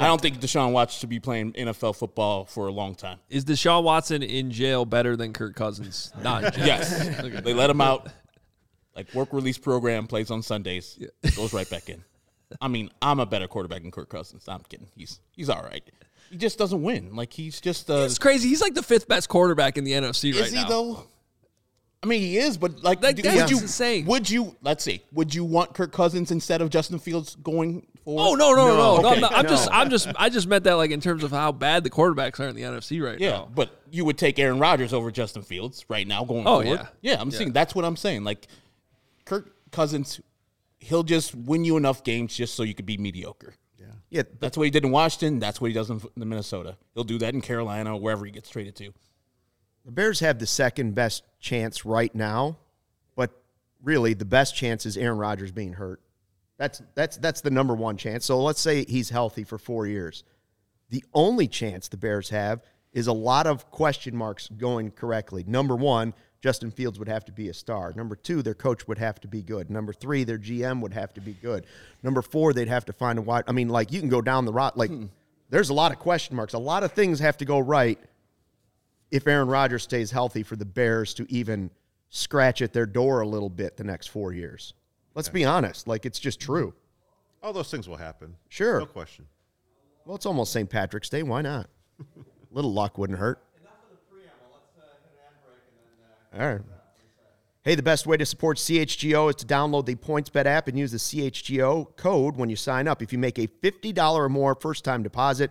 [0.00, 3.18] I don't think Deshaun Watson should be playing NFL football for a long time.
[3.28, 6.12] Is Deshaun Watson in jail better than Kirk Cousins?
[6.22, 6.66] Not in jail.
[6.66, 8.08] Yes, they let him out
[8.94, 10.98] Like work release program plays on Sundays,
[11.34, 12.04] goes right back in.
[12.60, 14.44] I mean, I'm a better quarterback than Kirk Cousins.
[14.48, 14.88] I'm kidding.
[14.96, 15.82] He's he's all right.
[16.30, 17.14] He just doesn't win.
[17.16, 18.48] Like he's just uh, It's crazy.
[18.48, 20.68] He's like the fifth best quarterback in the NFC is right he now.
[20.68, 21.06] though?
[22.02, 23.58] I mean, he is, but like, Like, do- that's would you?
[23.58, 24.06] insane.
[24.06, 24.54] Would you?
[24.62, 25.02] Let's see.
[25.12, 28.22] Would you want Kirk Cousins instead of Justin Fields going forward?
[28.22, 28.96] Oh no no no no!
[29.02, 29.16] no, Okay.
[29.16, 29.48] I'm, not- I'm No.
[29.50, 32.38] just I'm just I just meant that like in terms of how bad the quarterbacks
[32.40, 33.36] are in the NFC right Yeah, now.
[33.42, 36.66] Yeah, but you would take Aaron Rodgers over Justin Fields right now going Oh, forward.
[37.02, 37.12] yeah.
[37.14, 38.22] Yeah, I'm saying that's what I'm saying.
[38.22, 38.46] Like
[39.24, 40.20] Kirk Cousins,
[40.78, 43.54] he'll just win you enough games just so you could be mediocre.
[44.10, 45.38] Yeah, but That's what he did in Washington.
[45.38, 46.78] That's what he does in in Minnesota.
[46.94, 48.92] He'll do that in Carolina, wherever he gets traded to.
[49.84, 52.56] the Bears have the second best chance right now,
[53.16, 53.30] but
[53.82, 56.00] really the best chance is Aaron Rodgers being hurt.
[56.56, 58.24] That's that's that's the number one chance.
[58.24, 60.24] So let's say he's healthy for four years.
[60.88, 62.62] The only chance the Bears have
[62.92, 65.44] is a lot of question marks going correctly.
[65.46, 67.92] Number one, Justin Fields would have to be a star.
[67.96, 69.70] Number two, their coach would have to be good.
[69.70, 71.66] Number three, their GM would have to be good.
[72.02, 73.44] Number four, they'd have to find a wide.
[73.48, 74.76] I mean, like you can go down the route.
[74.76, 75.06] Like hmm.
[75.50, 76.54] there's a lot of question marks.
[76.54, 77.98] A lot of things have to go right
[79.10, 81.70] if Aaron Rodgers stays healthy for the Bears to even
[82.10, 84.74] scratch at their door a little bit the next four years.
[85.14, 85.88] Let's be honest.
[85.88, 86.46] Like it's just hmm.
[86.46, 86.74] true.
[87.42, 88.36] All those things will happen.
[88.48, 88.78] Sure.
[88.78, 89.26] No question.
[90.04, 90.70] Well, it's almost St.
[90.70, 91.22] Patrick's Day.
[91.24, 91.68] Why not?
[92.00, 92.04] A
[92.52, 93.42] little luck wouldn't hurt.
[96.34, 96.60] All right.
[97.62, 100.92] Hey, the best way to support CHGO is to download the PointsBet app and use
[100.92, 103.02] the CHGO code when you sign up.
[103.02, 105.50] If you make a $50 or more first time deposit,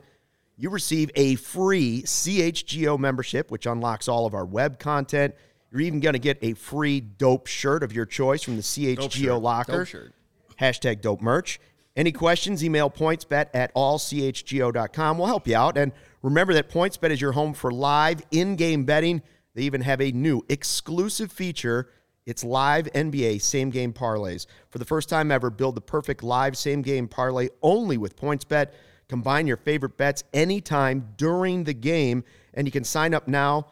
[0.58, 5.36] you receive a free CHGO membership, which unlocks all of our web content.
[5.72, 9.40] You're even going to get a free dope shirt of your choice from the CHGO
[9.40, 9.80] locker.
[9.80, 10.14] Dope shirt.
[10.60, 11.60] Hashtag dope merch.
[11.96, 15.18] Any questions, email pointsbet at allchgo.com.
[15.18, 15.78] We'll help you out.
[15.78, 19.22] And remember that PointsBet is your home for live in game betting.
[19.58, 21.90] They even have a new exclusive feature.
[22.28, 24.46] It's live NBA same game parlays.
[24.70, 28.68] For the first time ever, build the perfect live same game parlay only with PointsBet.
[29.10, 33.66] Combine your favorite bets anytime during the game, and you can sign up now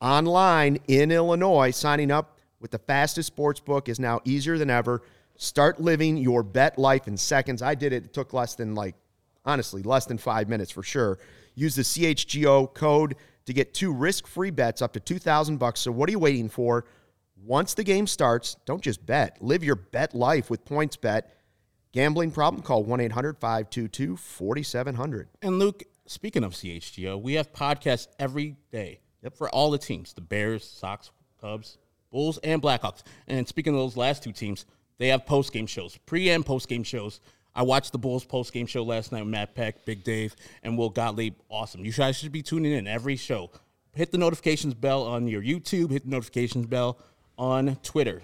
[0.00, 1.72] online in Illinois.
[1.72, 5.02] Signing up with the fastest sports book is now easier than ever.
[5.34, 7.60] Start living your bet life in seconds.
[7.60, 8.04] I did it.
[8.04, 8.94] It took less than like,
[9.44, 11.18] honestly, less than five minutes for sure.
[11.56, 15.80] Use the CHGO code to get two risk-free bets up to 2000 bucks.
[15.80, 16.86] So what are you waiting for?
[17.36, 19.36] Once the game starts, don't just bet.
[19.42, 21.24] Live your bet life with PointsBet.
[21.92, 22.62] Gambling problem?
[22.62, 25.26] Call 1-800-522-4700.
[25.42, 29.36] And Luke, speaking of CHGO, we have podcasts every day yep.
[29.36, 31.78] for all the teams: the Bears, Sox, Cubs,
[32.10, 33.02] Bulls, and Blackhawks.
[33.28, 34.64] And speaking of those last two teams,
[34.98, 37.20] they have post game shows, pre and post game shows.
[37.54, 40.76] I watched the Bulls post game show last night with Matt Peck, Big Dave, and
[40.76, 41.34] Will Gottlieb.
[41.48, 41.84] Awesome.
[41.84, 43.50] You guys should be tuning in every show.
[43.94, 45.90] Hit the notifications bell on your YouTube.
[45.90, 46.98] Hit the notifications bell
[47.38, 48.22] on Twitter.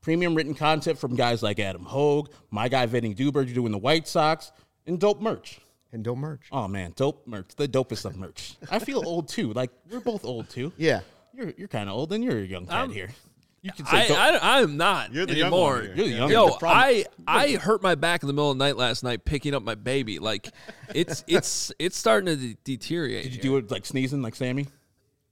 [0.00, 4.08] Premium written content from guys like Adam Hoge, my guy Vinnie Duber doing the White
[4.08, 4.50] Sox,
[4.84, 5.60] and dope merch.
[5.92, 6.46] And don't merch.
[6.50, 8.56] Oh man, dope merch, the dopest of merch.
[8.70, 9.52] I feel old too.
[9.52, 10.72] Like we're both old too.
[10.76, 11.00] Yeah.
[11.34, 13.10] You're you're kind of old, and you're a young cat I'm- here.
[13.62, 15.74] You can say I, I, I'm not You're the young anymore.
[15.74, 15.84] one.
[15.84, 16.52] You're the young Yo, one.
[16.52, 19.24] The problem- I I hurt my back in the middle of the night last night
[19.24, 20.18] picking up my baby.
[20.18, 20.50] Like
[20.94, 23.22] it's it's it's starting to de- deteriorate.
[23.22, 24.66] Did you do it like sneezing, like Sammy?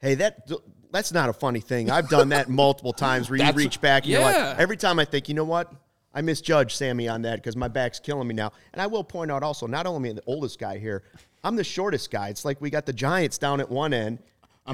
[0.01, 0.49] Hey, that
[0.93, 1.91] that's not a funny thing.
[1.91, 4.99] I've done that multiple times where you That's- reach back and you're like, every time
[5.01, 5.73] I think, you know what?
[6.15, 8.51] I misjudged Sammy on that because my back's killing me now.
[8.73, 11.05] And I will point out also, not only am I the oldest guy here,
[11.45, 12.29] I'm the shortest guy.
[12.29, 14.19] It's like we got the Giants down at one end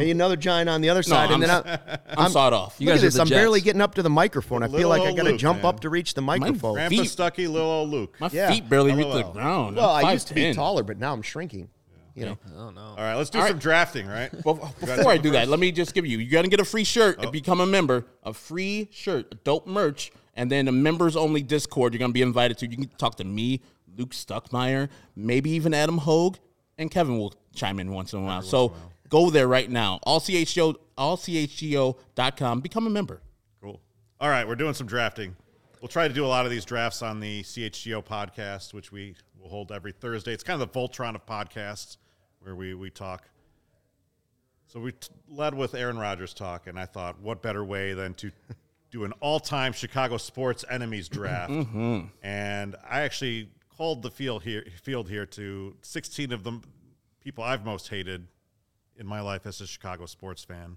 [0.01, 1.31] and another giant on the other side.
[1.31, 2.77] I'm- and then I'm, I'm, sawed off.
[2.79, 3.19] You look guys at this.
[3.19, 4.63] I'm barely getting up to the microphone.
[4.63, 5.67] I feel like I old got to jump man.
[5.67, 6.75] up to reach the microphone.
[6.75, 8.17] Grandpa Feet- Stucky, little old Luke.
[8.21, 8.51] My Yeah.
[8.51, 9.77] feet barely reach the ground.
[9.77, 11.69] well, I'm used to be taller, but now I'm shrinking.
[12.17, 13.63] You know, All right, let's do All some right.
[13.63, 14.31] drafting, right?
[14.43, 16.17] Well, before I do that, let me just give you.
[16.19, 17.31] You're gonna get a free shirt and oh.
[17.31, 18.07] become a member.
[18.23, 21.93] A free shirt, a dope merch, and then a members only Discord.
[21.93, 22.71] You're gonna be invited to.
[22.71, 23.61] You can talk to me,
[23.99, 26.39] Luke Stuckmeyer, maybe even Adam Hoge,
[26.79, 28.41] and Kevin will chime in once in a while.
[28.41, 28.75] So
[29.09, 30.01] go there right now.
[30.03, 32.61] All CHGO, allchgo.com.
[32.61, 33.21] Become a member.
[33.63, 33.81] Cool.
[34.21, 35.37] All right, we're doing some drafting.
[35.81, 39.15] We'll try to do a lot of these drafts on the CHGO podcast, which we
[39.41, 40.33] will hold every Thursday.
[40.33, 41.99] It's kind of the Voltron of podcasts
[42.41, 43.29] where we, we talk.
[44.67, 48.15] So we t- led with Aaron Rodgers talk, and I thought, what better way than
[48.15, 48.31] to
[48.91, 51.53] do an all-time Chicago sports enemies draft?
[51.57, 52.07] Mm-hmm.
[52.23, 56.61] And I actually called the field here, field here to 16 of the
[57.21, 58.27] people I've most hated
[58.99, 60.77] in my life as a Chicago sports fan.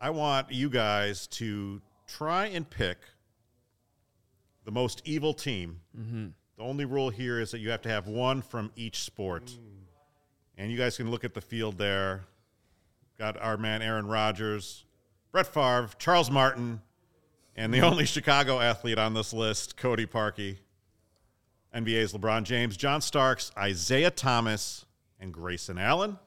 [0.00, 2.98] I want you guys to try and pick
[4.64, 5.80] the most evil team.
[5.98, 6.26] Mm-hmm.
[6.56, 9.56] The only rule here is that you have to have one from each sport.
[10.56, 12.24] And you guys can look at the field there.
[13.18, 14.84] Got our man Aaron Rodgers,
[15.32, 16.80] Brett Favre, Charles Martin,
[17.56, 20.58] And the only Chicago athlete on this list, Cody Parkey.
[21.74, 24.86] NBA's LeBron James, John Starks, Isiah Thomas,
[25.18, 26.18] and Grayson Allen.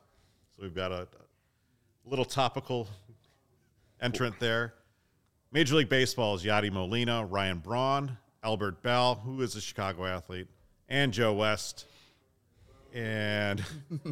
[0.58, 2.88] So we've got a, a little topical
[4.02, 4.74] entrant there.
[5.52, 10.48] Major League Baseball is Yadi Molina, Ryan Braun, Albert Belle, who is a Chicago athlete,
[10.90, 11.86] and Joe West.
[12.92, 13.60] And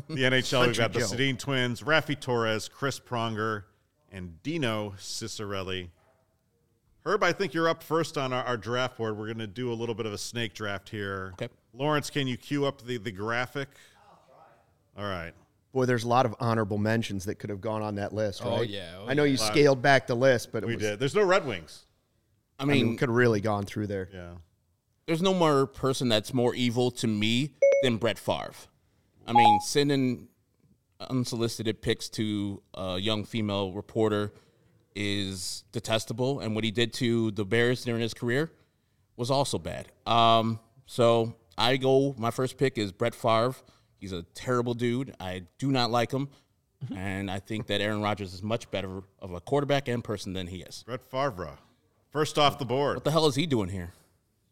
[0.08, 1.00] the NHL, we've got the.
[1.00, 3.64] Sedin twins, Raffi Torres, Chris Pronger,
[4.12, 5.90] and Dino Ciccarelli.
[7.08, 9.18] Herb, I think you're up first on our, our draft board.
[9.18, 11.32] We're going to do a little bit of a snake draft here.
[11.34, 11.50] Okay.
[11.74, 13.70] Lawrence, can you cue up the, the graphic?
[14.96, 15.34] All right.
[15.76, 18.60] Boy, there's a lot of honorable mentions that could have gone on that list, right?
[18.60, 18.96] Oh, yeah.
[18.98, 21.00] Oh, I know you scaled back the list, but it We was, did.
[21.02, 21.86] There's no Red Wings.
[22.58, 24.08] I I mean, mean, could have really gone through there.
[24.14, 24.36] Yeah.
[25.06, 28.54] there's no more person that's more evil to me than Brett Favre.
[29.28, 30.30] I mean, sending
[31.10, 34.32] unsolicited pics to a young female reporter
[34.96, 38.50] is detestable, and what he did to the Bears during his career
[39.18, 39.88] was also bad.
[40.08, 42.16] Um, so I go.
[42.18, 43.56] My first pick is Brett Favre.
[44.06, 45.16] He's a terrible dude.
[45.20, 46.30] I do not like him,
[46.96, 50.46] and I think that Aaron Rodgers is much better of a quarterback and person than
[50.46, 50.84] he is.
[50.86, 51.58] Brett Favre.
[52.12, 52.98] First off the board.
[52.98, 53.94] What the hell is he doing here?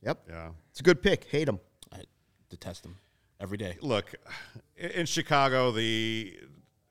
[0.01, 0.23] Yep.
[0.27, 0.49] Yeah.
[0.71, 1.25] It's a good pick.
[1.25, 1.59] Hate him.
[1.93, 1.99] I
[2.49, 2.97] detest him
[3.39, 3.77] every day.
[3.79, 4.15] Look,
[4.75, 6.35] in in Chicago, the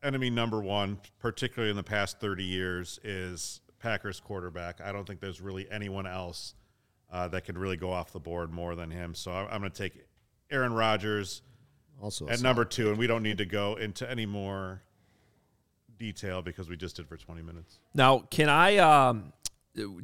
[0.04, 4.80] enemy number one, particularly in the past 30 years, is Packers quarterback.
[4.80, 6.54] I don't think there's really anyone else
[7.10, 9.16] uh, that could really go off the board more than him.
[9.16, 10.04] So I- I'm going to take
[10.48, 11.42] Aaron Rodgers
[12.02, 14.82] Also, at number two, and we don't need to go into any more
[15.98, 17.78] detail because we just did for 20 minutes.
[17.94, 18.78] Now, can I?
[18.78, 19.32] Um,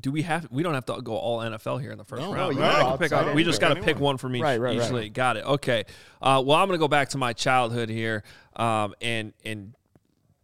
[0.01, 0.47] do we have?
[0.51, 2.55] We don't have to go all NFL here in the first No, round.
[2.55, 2.81] you right?
[2.81, 4.43] can We pick- we just got to pick one from each.
[4.43, 4.85] Right, right, right.
[4.85, 5.09] easily.
[5.09, 5.45] Got it.
[5.45, 5.85] Okay.
[6.23, 8.23] Uh, well, I'm going to go back to my childhood here,
[8.55, 9.75] um, and and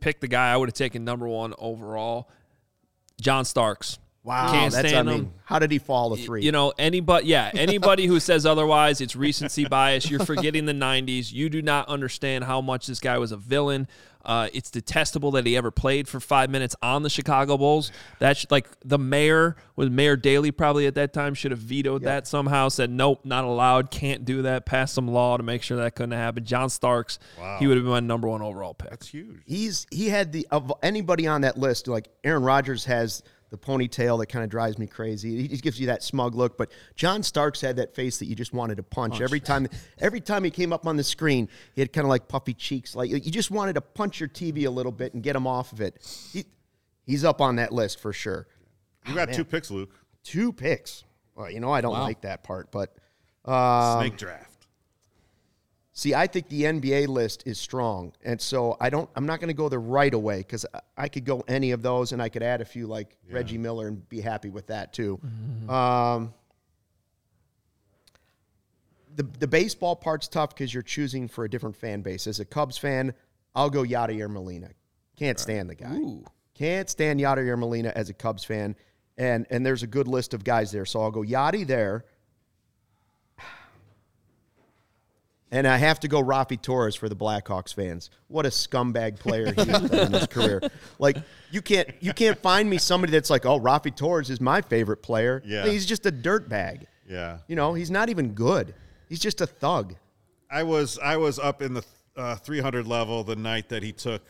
[0.01, 2.29] pick the guy I would have taken number one overall,
[3.21, 3.99] John Starks.
[4.25, 4.51] Wow.
[4.51, 6.43] Can't that's, I mean, how did he fall to three?
[6.43, 10.11] You know, anybody, yeah, anybody who says otherwise, it's recency bias.
[10.11, 11.33] You're forgetting the '90s.
[11.33, 13.87] You do not understand how much this guy was a villain.
[14.25, 17.93] Uh, it's detestable that he ever played for five minutes on the Chicago Bulls.
[18.19, 22.27] That's like the mayor was Mayor Daley probably at that time should have vetoed that
[22.27, 22.71] somehow.
[22.71, 24.65] Said nope, not allowed, can't do that.
[24.65, 26.43] Passed some law to make sure that couldn't happen.
[26.43, 27.59] John Starks, Wow.
[27.59, 28.89] he would have been my number one overall pick.
[28.89, 29.43] That's huge.
[29.45, 33.23] he's he had the of anybody on that list like Aaron Rodgers has
[33.55, 35.43] the ponytail that kind of drives me crazy.
[35.43, 38.35] He just gives you that smug look, but John Starks had that face that you
[38.35, 39.69] just wanted to punch, every time.
[40.01, 42.97] Every time he came up on the screen, he had kind of like puffy cheeks,
[42.97, 45.73] like you just wanted to punch your TV a little bit and get him off
[45.73, 45.97] of it.
[46.33, 46.45] He,
[47.07, 48.49] he's up on that list for sure.
[49.07, 49.91] You got two picks, Luke.
[50.25, 51.05] Two picks.
[51.37, 52.03] Well, you know I don't Wow.
[52.03, 52.97] like that part, but
[53.45, 54.54] Um, Snake draft.
[55.97, 59.09] See, I think the NBA list is strong, and so I don't.
[59.15, 62.11] I'm not going to go there right away because I could go any of those,
[62.11, 65.21] and I could add a few like Reggie Miller and be happy with that too.
[65.69, 66.35] Um,
[69.15, 72.27] the the baseball part's tough because you're choosing for a different fan base.
[72.27, 73.15] As a Cubs fan,
[73.55, 74.71] I'll go Yadier Molina.
[75.17, 76.01] Can't stand the guy.
[76.55, 78.75] Can't stand Yadier Molina as a Cubs fan,
[79.17, 80.87] and and there's a good list of guys there.
[80.87, 82.05] So I'll go Yadi there.
[85.55, 88.11] And I have to go Raffi Torres for the Blackhawks fans.
[88.27, 90.61] What a scumbag player he has been in his career.
[90.99, 91.17] Like
[91.53, 95.03] you can't you can't find me somebody that's like, oh, Raffi Torres is my favorite
[95.03, 95.43] player.
[95.47, 95.67] Yeah.
[95.67, 96.87] He's just a dirtbag.
[97.09, 97.39] Yeah.
[97.47, 98.75] You know, he's not even good.
[99.09, 99.95] He's just a thug.
[100.51, 101.85] I was I was up in the
[102.17, 104.23] uh, 300 level the night that he took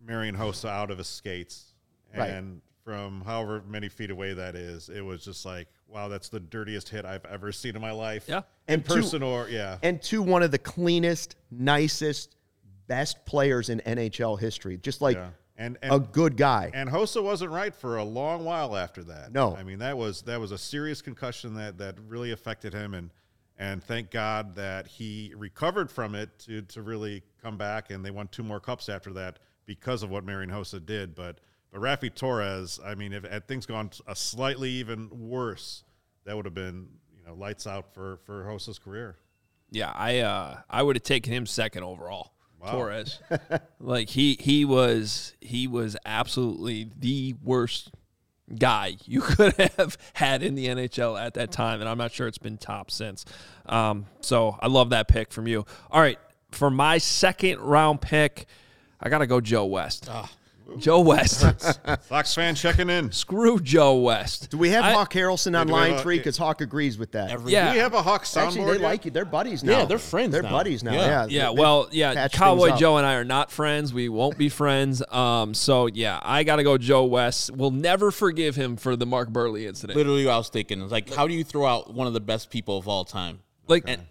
[0.00, 1.74] Marian Hossa out of his skates,
[2.16, 2.30] Right.
[2.30, 6.40] and from however many feet away that is, it was just like, wow, that's the
[6.40, 8.24] dirtiest hit I've ever seen in my life.
[8.26, 8.38] Yeah.
[8.66, 12.36] in And two- person or yeah, And to one of the cleanest, nicest,
[12.86, 14.78] best players in NHL history.
[14.78, 15.28] Just like yeah.
[15.58, 16.70] And a good guy.
[16.74, 19.32] and Hossa wasn't right for a long while after that.
[19.32, 19.54] No.
[19.54, 23.10] I mean that was that was a serious concussion that that really affected him, and
[23.58, 28.10] and thank God that he recovered from it to to really come back, and they
[28.10, 31.14] won two more cups after that because of what Marian Hossa did.
[31.14, 31.38] But
[31.72, 35.84] but Raffi Torres, I mean, if had things gone a slightly even worse,
[36.24, 39.16] that would have been you know lights out for for Hossa's career.
[39.70, 42.34] Yeah, I uh, I would have taken him second overall.
[42.60, 42.72] Wow.
[42.72, 43.18] Torres,
[43.80, 47.90] like he he was he was absolutely the worst
[48.56, 52.28] guy you could have had in the NHL at that time, and I'm not sure
[52.28, 53.24] it's been top since.
[53.66, 55.64] Um, so I love that pick from you.
[55.90, 56.18] All right,
[56.50, 58.46] for my second round pick,
[59.00, 60.08] I gotta go Joe West.
[60.78, 61.40] Joe West.
[62.08, 63.12] Sox fan checking in.
[63.12, 64.50] Screw Joe West.
[64.50, 66.18] Do we have I- Hawk Harrelson on do we have line three?
[66.18, 67.30] Because Hawk agrees with that.
[67.30, 67.68] Every Yeah.
[67.68, 68.80] Do we have a Hawk soundboard Actually, they yet?
[68.80, 69.10] like you.
[69.10, 69.78] They're buddies now.
[69.80, 70.50] Yeah, they're friends They're now.
[70.50, 70.92] buddies now.
[70.92, 71.00] Yeah.
[71.00, 71.26] Yeah.
[71.28, 72.76] Yeah, They- well, yeah, Cowboy.
[72.76, 73.92] Joe and I are not friends.
[73.92, 75.02] We won't be friends.
[75.10, 77.50] Um, so yeah, I got to go Joe West.
[77.50, 79.96] We'll never forgive him for the Mark Buehrle incident.
[79.96, 82.50] Literally, I was thinking, it's like, how do you throw out one of the best
[82.50, 83.40] people of all time?
[83.68, 84.02] Like, And,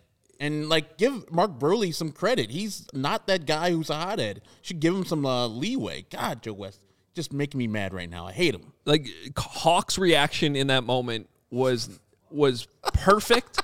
[0.41, 2.49] and like, give Mark Buehrle some credit.
[2.49, 4.41] He's not that guy who's a hothead.
[4.63, 6.05] Should give him some uh, leeway.
[6.09, 6.81] God, Joe West,
[7.13, 8.25] just making me mad right now.
[8.25, 8.73] I hate him.
[8.83, 11.99] like Hawk's reaction in that moment was
[12.31, 13.61] was perfect.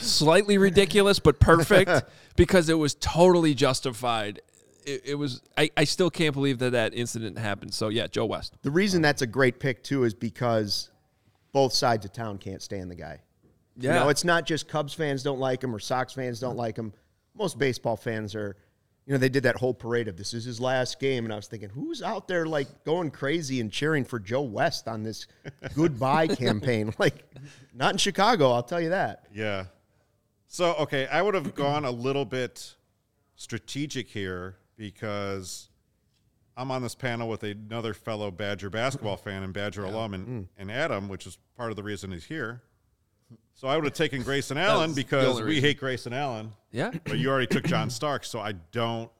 [0.00, 1.90] Slightly ridiculous, but perfect
[2.36, 4.42] because it was totally justified.
[4.84, 5.40] It, it was.
[5.56, 7.72] I, I still can't believe that that incident happened.
[7.72, 8.54] So yeah, Joe West.
[8.60, 10.90] The reason that's a great pick too is because
[11.52, 13.20] both sides of town can't stand the guy.
[13.82, 16.76] You know, it's not just Cubs fans don't like him or Sox fans don't like
[16.76, 16.92] him.
[17.34, 18.56] Most baseball fans are,
[19.06, 21.36] you know, they did that whole parade of this is his last game, and I
[21.36, 25.26] was thinking, who's out there like going crazy and cheering for Joe West on this
[25.74, 26.92] goodbye campaign?
[26.98, 27.24] Like,
[27.72, 29.26] not in Chicago, I'll tell you that.
[29.32, 29.64] Yeah.
[30.46, 32.74] So okay, I would have gone a little bit
[33.36, 35.70] strategic here because
[36.56, 40.48] I'm on this panel with another fellow Badger basketball fan and Badger alum and, mm.
[40.58, 42.62] and Adam, which is part of the reason he's here.
[43.60, 46.52] So I would have taken Grayson Allen because we hate Grayson Allen.
[46.72, 46.92] Yeah.
[47.04, 49.10] But you already took John Stark, so I don't.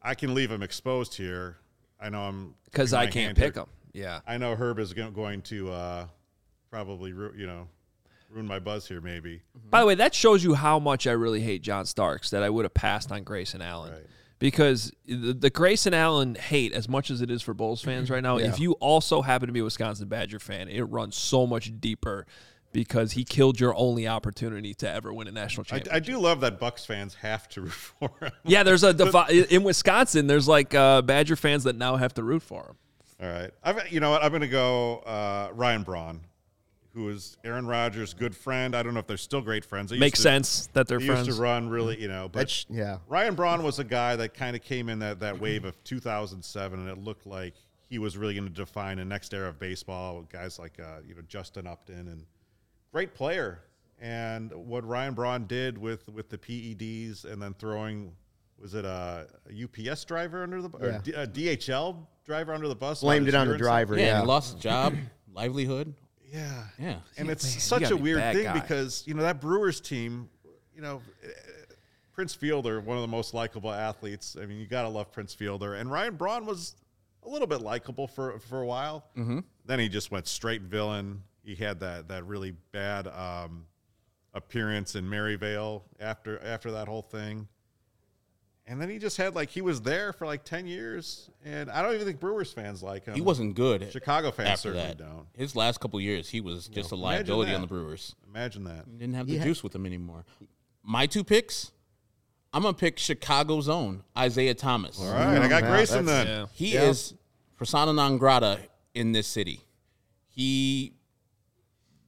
[0.00, 1.58] I can leave him exposed here.
[2.00, 3.64] I know I'm Because I can't pick here.
[3.64, 3.68] him.
[3.92, 4.20] Yeah.
[4.26, 6.06] I know Herb is going to uh,
[6.70, 7.68] probably ru- you know
[8.30, 9.42] ruin my buzz here, maybe.
[9.68, 12.48] By the way, that shows you how much I really hate John Starks that I
[12.48, 13.92] would have passed on Grayson Allen.
[13.92, 14.06] Right.
[14.38, 18.22] Because the, the Grayson Allen hate, as much as it is for Bulls fans right
[18.22, 21.72] now, if you also happen to be a Wisconsin Badger fan, it runs so much
[21.80, 22.26] deeper
[22.76, 25.94] because he killed your only opportunity to ever win a national championship.
[25.94, 28.30] I do love that Bucks fans have to root for him.
[28.44, 30.26] yeah, there's a defi- in Wisconsin.
[30.26, 32.76] There's like uh, Badger fans that now have to root for him.
[33.22, 34.22] All right, I've, you know what?
[34.22, 36.20] I'm going to go uh, Ryan Braun,
[36.92, 38.76] who is Aaron Rodgers' good friend.
[38.76, 39.90] I don't know if they're still great friends.
[39.90, 41.26] They Makes to- sense that they're They friends.
[41.28, 42.98] used to run really, you know, but That's yeah.
[43.08, 46.78] Ryan Braun was a guy that kind of came in that, that wave of 2007,
[46.78, 47.54] and it looked like
[47.88, 50.18] he was really going to define the next era of baseball.
[50.18, 52.24] With guys like uh, you know Justin Upton and
[52.96, 53.60] great player.
[54.00, 58.12] And what Ryan Braun did with with the PEDs and then throwing
[58.58, 61.00] was it a, a UPS driver under the or Yeah.
[61.04, 63.02] D- a DHL driver under the bus?
[63.02, 63.98] Blamed it on the driver.
[63.98, 64.20] Yeah, Yeah.
[64.22, 64.94] lost his job,
[65.34, 65.92] livelihood.
[66.32, 66.98] Yeah, Yeah.
[67.18, 68.54] and it's man, such a weird thing guy.
[68.54, 70.30] because you know that Brewers team,
[70.74, 71.02] you know,
[72.14, 74.36] Prince Fielder, one of the most likable athletes.
[74.40, 76.76] I mean, you gotta love Prince Fielder, and Ryan Braun was
[77.24, 79.04] a little bit likable for for a while.
[79.18, 79.40] Mm-hmm.
[79.66, 81.22] Then he just went straight villain.
[81.46, 83.66] He had that that really bad um,
[84.34, 87.46] appearance in Maryvale after after that whole thing.
[88.68, 91.82] And then he just had like he was there for like ten years, and I
[91.82, 93.14] don't even think Brewers fans like him.
[93.14, 93.92] He wasn't good.
[93.92, 94.98] Chicago fans after certainly that.
[94.98, 95.26] don't.
[95.34, 97.54] His last couple years, he was just a liability that.
[97.54, 98.16] on the Brewers.
[98.28, 98.98] Imagine that.
[98.98, 99.44] Didn't have the Yeah.
[99.44, 100.24] juice with him anymore.
[100.82, 101.70] My two picks,
[102.52, 104.98] I'm gonna pick Chicago's own Isiah Thomas.
[105.00, 106.40] All right, I got Yeah, Grayson that's- then.
[106.40, 106.46] Yeah.
[106.52, 106.88] He Yeah.
[106.90, 107.14] is
[107.56, 108.58] persona non grata
[108.94, 109.60] in this city.
[110.26, 110.92] He,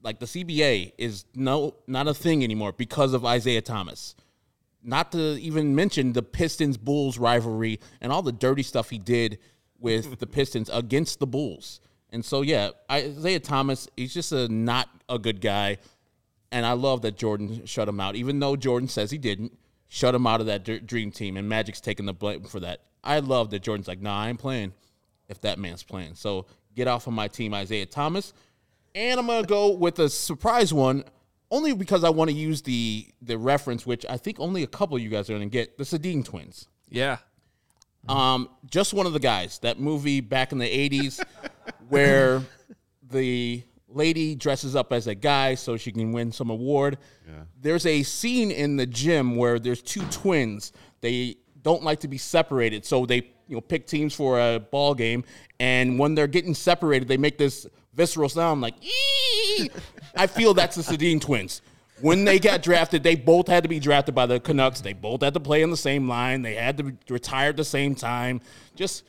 [0.02, 4.14] like the CBA, is no not a thing anymore because of Isiah Thomas.
[4.82, 9.38] Not to even mention the Pistons Bulls rivalry and all the dirty stuff he did
[9.78, 11.80] with the Pistons against the Bulls.
[12.11, 15.78] And so, yeah, Isiah Thomas, he's just a not a good guy.
[16.50, 19.56] And I love that Jordan shut him out, even though Jordan says he didn't.
[19.90, 22.82] Shut him out of that dr- dream team, and Magic's taking the blame for that.
[23.02, 24.74] I love that Jordan's like, nah, I ain't playing
[25.28, 26.14] if that man's playing.
[26.14, 28.34] So get off of my team, Isiah Thomas.
[28.98, 31.04] And I'm gonna go with a surprise one,
[31.52, 34.96] only because I want to use the the reference, which I think only a couple
[34.96, 35.78] of you guys are gonna get.
[35.78, 36.66] The Sedin twins.
[36.88, 37.18] Yeah.
[38.08, 39.61] Um, just one of the guys.
[39.61, 41.24] That movie back in the '80s,
[41.88, 42.42] where
[43.09, 46.99] the lady dresses up as a guy so she can win some award.
[47.61, 50.72] There's a scene in the gym where there's two twins.
[51.03, 54.96] They don't like to be separated, so they you know pick teams for a ball
[54.96, 55.22] game.
[55.61, 57.64] And when they're getting separated, they make this
[57.99, 58.74] visceral sound like.
[58.82, 59.68] "Ee!"
[60.16, 61.61] I feel that's the Sedin twins.
[62.01, 64.80] When they got drafted, they both had to be drafted by the Canucks.
[64.80, 66.42] They both had to play in the same line.
[66.42, 68.40] They had to retire at the same time.
[68.76, 69.03] Just,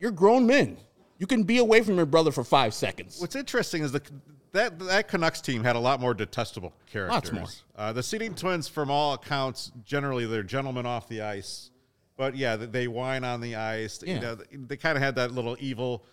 [0.00, 0.76] you're grown men.
[1.18, 3.20] You can be away from your brother for five seconds.
[3.20, 4.02] What's interesting is the
[4.50, 7.14] that that Canucks team had a lot more detestable characters.
[7.14, 7.46] Lots more.
[7.76, 11.70] Uh, the Sedin Twins, from all accounts, generally they're gentlemen off the ice,
[12.18, 14.02] but yeah, they- they whine on the ice.
[14.04, 14.14] Yeah.
[14.14, 16.04] You know, they, they kind of had that little evil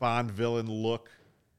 [0.00, 1.08] Bond villain look.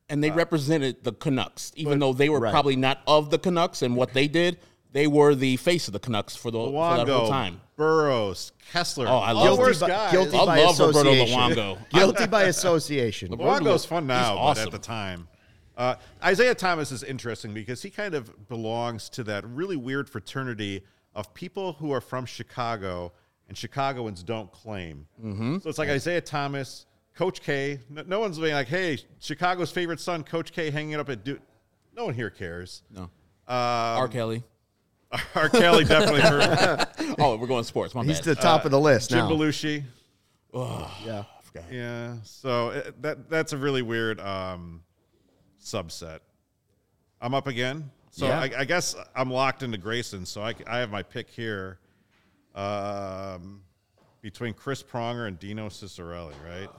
[0.10, 2.52] and they represented the Canucks, even though they were Right.
[2.52, 4.58] probably not of the Canucks and what they did.
[4.94, 7.62] they were the face of the Canucks for, the, for that whole time.
[7.78, 9.08] Burrows, Kesler.
[9.08, 10.12] Oh, I love worst by, guys.
[10.12, 11.40] guilty I by love Roberto association.
[11.40, 11.90] Luongo.
[11.92, 13.30] Guilty by association.
[13.30, 15.30] Luongo's fun now, He's but at the time.
[15.78, 15.96] Uh,
[16.30, 20.84] Isiah Thomas is interesting because he kind of belongs to that really weird fraternity
[21.16, 23.14] of people who are from Chicago
[23.48, 25.08] and Chicagoans don't claim.
[25.24, 25.60] Mm-hmm.
[25.60, 26.86] So it's like Isiah Thomas,
[27.16, 27.80] Coach K.
[27.90, 31.42] No, no one's being like, hey, Chicago's favorite son, Coach K, hanging up at Duke.
[31.96, 32.84] No one here cares.
[32.90, 33.04] No.
[33.48, 33.52] Uh,
[34.00, 34.08] R.
[34.08, 34.44] Kelly.
[35.36, 35.50] R.
[35.50, 36.88] Kelly definitely heard.
[37.20, 37.94] Oh, we're going sports.
[37.94, 38.24] My He's bad.
[38.24, 39.28] to the top of the list now.
[39.28, 39.46] Jim now.
[39.46, 39.84] Belushi.
[41.06, 41.24] yeah.
[41.54, 41.66] I.
[41.70, 42.16] Yeah.
[42.24, 44.82] So it, that that's a really weird um,
[45.62, 46.20] subset.
[47.20, 47.92] I'm up again.
[48.12, 48.40] So Yeah.
[48.40, 50.26] I, I guess I'm locked into Grayson.
[50.26, 51.80] So I, I have my pick here
[52.56, 53.62] um,
[54.22, 56.70] between Chris Pronger and Dino Ciccarelli, right?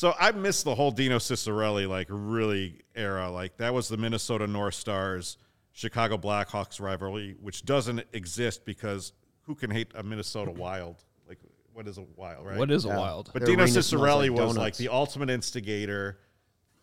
[0.00, 3.30] So I missed the whole Dino Ciccarelli like really era.
[3.30, 5.36] Like that was the Minnesota North Stars
[5.72, 11.04] Chicago Blackhawks rivalry, which doesn't exist because who can hate a Minnesota Wild?
[11.28, 11.36] Like
[11.74, 12.56] what is a Wild, right?
[12.56, 13.28] What is a wild?
[13.34, 16.20] But Their Dino arena smells Ciccarelli like was like the ultimate instigator.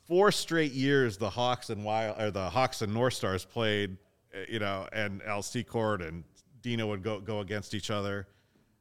[0.05, 3.97] Four straight years, the Hawks and Wild or the Hawks and North Stars played,
[4.31, 6.23] uh, you know, and Al Secord and
[6.61, 8.27] Dino would go go against each other.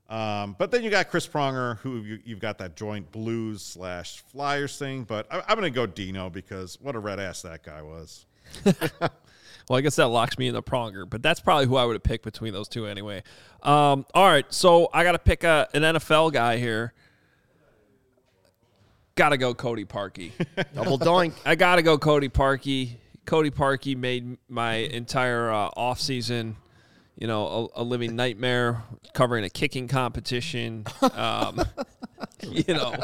[0.08, 4.22] Um, but then you got Chris Pronger, who you, you've got that joint Blues slash
[4.30, 5.02] Flyers thing.
[5.04, 8.26] But I, I'm going to go Dino because what a red ass that guy was.
[9.68, 11.94] Well, I guess that locks me in the pronger, but that's probably who I would
[11.94, 13.24] have picked between those two anyway.
[13.64, 16.92] Um, all right, so I got to pick a, an NFL guy here.
[19.16, 20.30] Got to go Cody Parkey.
[20.74, 21.32] Double doink.
[21.44, 22.90] I got to go Cody Parkey.
[23.24, 26.54] Cody Parkey made my entire uh, offseason,
[27.18, 28.82] you know, a, a living nightmare
[29.14, 30.84] covering a kicking competition.
[31.14, 31.60] Um,
[32.42, 32.94] you know,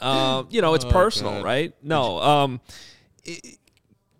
[0.00, 1.44] um, you know, it's personal, God.
[1.44, 1.74] right?
[1.82, 2.60] No, um,
[3.24, 3.58] it-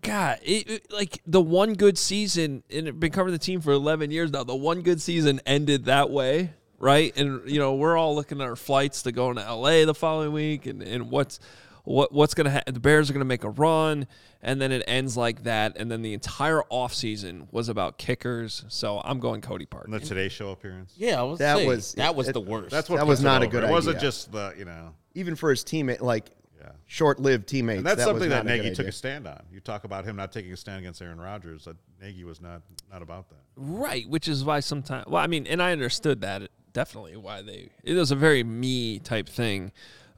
[0.01, 3.71] God, it, it- like the one good season, and I've been covering the team for
[3.71, 4.43] 11 years now.
[4.43, 7.11] The one good season ended that way, right?
[7.17, 10.31] And you know, we're all looking at our flights to go to LA the following
[10.31, 11.39] week, and, and what's
[11.85, 12.73] what what's gonna happen?
[12.73, 14.07] The Bears are gonna make a run,
[14.41, 18.65] and then it ends like that, and then the entire offseason was about kickers.
[18.67, 19.85] So I'm going Cody Park.
[19.85, 20.93] And the Today Show appearance.
[20.97, 22.71] Yeah, I was That say, was- that was it- the worst.
[22.71, 23.51] That's what That was not a over.
[23.51, 24.93] good It wasn't just the you know.
[25.13, 26.29] Even for his teammate, like
[26.59, 26.71] Yeah.
[26.87, 27.77] short-lived teammates.
[27.77, 28.89] And that's that was something that not a Nagy took idea.
[28.89, 29.41] a stand on.
[29.51, 31.65] You talk about him not taking a stand against Aaron Rodgers.
[31.65, 33.37] That Nagy was not not about that.
[33.55, 35.05] Right, which is why sometimes.
[35.07, 37.69] Well, I mean, and I understood that definitely why they.
[37.83, 39.71] It was a very me type thing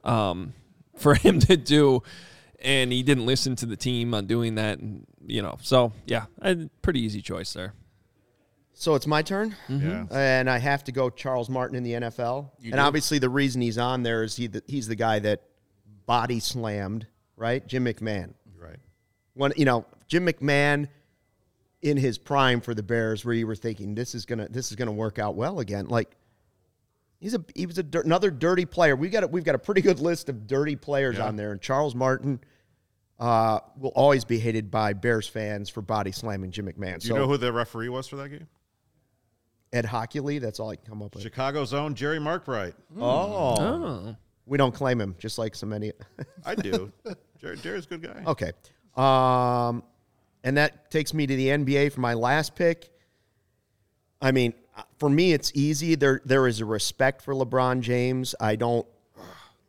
[0.04, 0.54] um,
[0.98, 2.02] for him to do,
[2.60, 5.58] and he didn't listen to the team on doing that, and you know.
[5.62, 7.74] So yeah, a pretty easy choice there.
[8.74, 9.88] So it's my turn, mm-hmm.
[9.88, 10.06] Yeah.
[10.12, 12.50] and I have to go Charles Martin in the NFL.
[12.60, 12.78] You and do?
[12.78, 15.42] obviously, the reason he's on there is he the, he's the guy that
[16.06, 18.34] body slammed right Jim McMahon.
[18.56, 18.78] Right.
[19.34, 20.88] When you know Jim McMahon
[21.82, 24.76] in his prime for the Bears, where you were thinking this is gonna this is
[24.76, 25.86] gonna work out well again.
[25.86, 26.16] Like
[27.20, 28.96] he's a he was a another dirty player.
[28.96, 31.26] We got a, we've got a pretty good list of dirty players Yeah.
[31.26, 32.40] on there, and Charles Martin.
[33.20, 37.00] Uh, will always be hated by Bears fans for body slamming Jim McMahon.
[37.00, 38.46] Do so you know who the referee was for that game?
[39.72, 41.24] Ed Hochuli, that's all I can come up with.
[41.24, 42.74] Chicago's own Jerry Markbreit.
[42.96, 43.56] Oh.
[43.58, 44.16] Oh,
[44.46, 45.90] We don't claim him, just like so many.
[46.46, 46.92] I do.
[47.40, 48.22] Jerry, Jerry's a good guy.
[48.24, 48.52] okay.
[48.96, 49.82] Um,
[50.44, 52.88] and that takes me to the NBA for my last pick.
[54.22, 54.54] I mean,
[54.98, 55.94] for me, it's easy.
[55.94, 58.34] There, there is a respect for LeBron James.
[58.40, 58.86] I don't.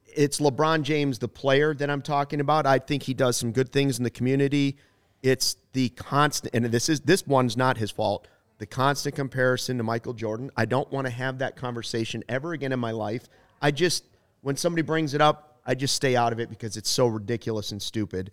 [0.06, 2.66] It's LeBron James, the player that I'm talking about.
[2.66, 4.78] I think he does some good things in the community.
[5.22, 8.28] It's the constant, and this is this one's not his fault.
[8.58, 10.52] The constant comparison to Michael Jordan.
[10.58, 13.30] I don't want to have that conversation ever again in my life.
[13.62, 14.04] I just,
[14.42, 17.72] when somebody brings it up, I just stay out of it because it's so ridiculous
[17.72, 18.32] and stupid.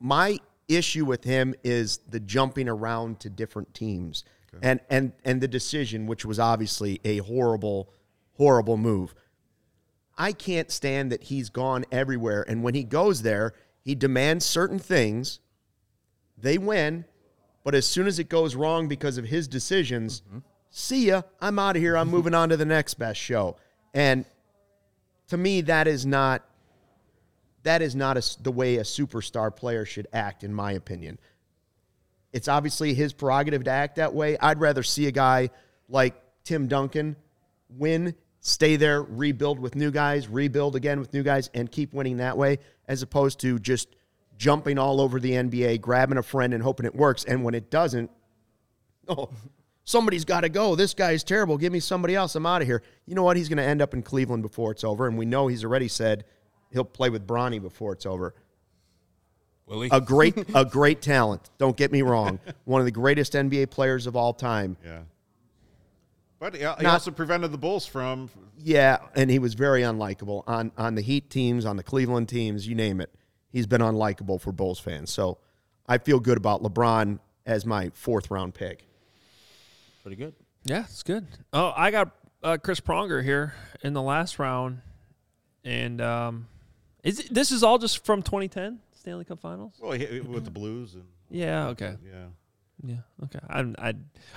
[0.00, 4.24] My issue with him is the jumping around to different teams
[4.62, 7.90] and and and the decision, which was obviously a horrible,
[8.36, 9.14] horrible move.
[10.16, 14.78] I can't stand that he's gone everywhere, and when he goes there, he demands certain
[14.78, 15.40] things.
[16.36, 17.04] They win,
[17.64, 20.38] but as soon as it goes wrong because of his decisions, mm-hmm.
[20.70, 21.22] see ya.
[21.40, 21.96] I'm out of here.
[21.96, 23.56] I'm moving on to the next best show.
[23.94, 24.24] And
[25.28, 26.44] to me, that is not
[27.62, 31.18] that is not a the way a superstar player should act, in my opinion.
[32.32, 34.36] It's obviously his prerogative to act that way.
[34.38, 35.50] I'd rather see a guy
[35.88, 36.14] like
[36.44, 37.16] Tim Duncan
[37.70, 42.18] win, stay there, rebuild with new guys, rebuild again with new guys, and keep winning
[42.18, 43.88] that way, as opposed to just
[44.36, 47.24] jumping all over the NBA, grabbing a friend and hoping it works.
[47.24, 48.10] And when it doesn't,
[49.08, 49.30] oh,
[49.84, 50.74] somebody's got to go.
[50.74, 51.58] This guy's terrible.
[51.58, 52.34] Give me somebody else.
[52.34, 52.82] I'm out of here.
[53.06, 53.36] You know what?
[53.36, 55.06] He's going to end up in Cleveland before it's over.
[55.06, 56.24] And we know he's already said
[56.70, 58.34] he'll play with Bronny before it's over.
[59.68, 59.88] Willie.
[59.92, 61.50] A great, a great talent.
[61.58, 62.38] Don't get me wrong.
[62.64, 64.76] One of the greatest NBA players of all time.
[64.84, 65.00] Yeah.
[66.40, 68.30] But he, he Not- also prevented the Bulls from.
[68.58, 72.66] Yeah, and he was very unlikable on on the Heat teams, on the Cleveland teams,
[72.66, 73.12] you name it.
[73.50, 75.10] He's been unlikable for Bulls fans.
[75.10, 75.38] So
[75.86, 78.84] I feel good about LeBron as my fourth round pick.
[80.02, 80.34] Pretty good.
[80.64, 81.26] Yeah, it's good.
[81.52, 82.10] Oh, I got
[82.42, 84.80] uh, Chris Pronger here in the last round,
[85.64, 86.46] and um,
[87.02, 89.74] is it, this is all just from 2010 Stanley Cup Finals?
[89.80, 91.68] Well, he, with the Blues and Yeah.
[91.68, 91.96] Okay.
[92.04, 92.26] yeah.
[92.84, 92.96] Yeah.
[93.24, 93.40] Okay.
[93.48, 93.94] I I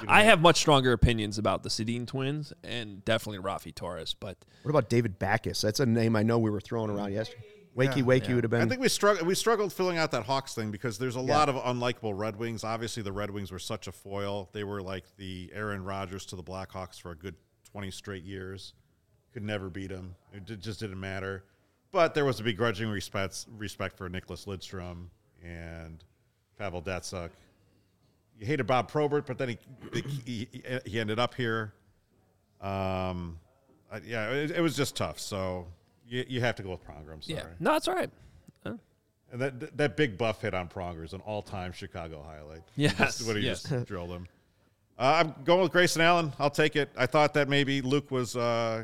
[0.08, 4.70] I have much stronger opinions about the Sedin twins and definitely Raffi Torres, but What
[4.72, 5.62] about David Backes?
[5.62, 7.44] That's a name I know we were throwing around yesterday.
[7.78, 8.04] Wakey, Yeah.
[8.04, 8.62] wakey would have been.
[8.62, 9.26] I think we struggled.
[9.28, 12.64] We struggled filling out that Hawks thing because there's a lot of unlikable Red Wings.
[12.64, 14.50] Obviously, the Red Wings were such a foil.
[14.54, 17.36] They were like the Aaron Rodgers to the Blackhawks for a good
[17.72, 18.74] 20 straight years.
[19.34, 20.16] Could never beat them.
[20.34, 21.46] It just didn't matter.
[21.92, 25.08] But there was a begrudging respect respect for Nicklas Lidstrom
[25.44, 26.04] and
[26.58, 27.30] Pavel Datsyuk.
[28.40, 29.58] You hated Bob Probert, but then he
[30.26, 30.48] he,
[30.86, 31.74] he, ended up here.
[32.62, 33.38] Um,
[33.92, 35.20] I- yeah, it, it was just tough.
[35.20, 35.68] So
[36.08, 37.12] you, you have to go with Pronger.
[37.14, 37.40] I'm sorry.
[37.40, 37.46] yeah.
[37.60, 38.10] No, it's all right.
[39.34, 42.64] And that that big buff hit on Pronger is an all time Chicago highlight.
[42.76, 43.64] Yes, Just what he yes.
[43.64, 44.28] just drilled him.
[45.00, 46.34] Uh, I'm going with Grayson Allen.
[46.38, 46.90] I'll take it.
[46.98, 48.84] I thought that maybe Luke was uh,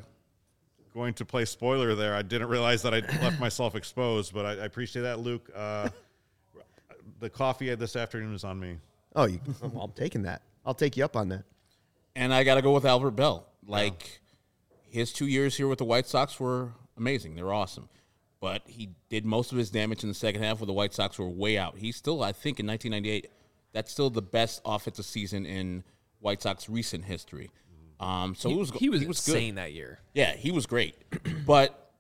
[0.97, 2.15] going to play spoiler there.
[2.15, 5.49] I didn't realize that I left myself exposed, but I, I appreciate that, Luke.
[5.55, 5.89] Uh,
[7.19, 8.77] the coffee this afternoon is on me.
[9.15, 10.41] oh, you, well, I'm taking that.
[10.65, 11.43] I'll take you up on that.
[12.15, 13.47] And I got to go with Albert Belle.
[13.65, 14.21] Like
[14.89, 17.35] his two years here with the White Sox were amazing.
[17.35, 17.89] They were awesome.
[18.39, 21.17] But he did most of his damage in the second half where the White Sox
[21.19, 21.77] were way out.
[21.77, 23.29] He's still, I think, in 1998,
[23.73, 25.83] that's still the best offensive season in
[26.19, 27.51] White Sox recent history.
[27.99, 29.07] Um, so He, it was he was good.
[29.09, 29.99] insane that year.
[30.13, 30.95] Yeah, he was great.
[31.45, 31.91] but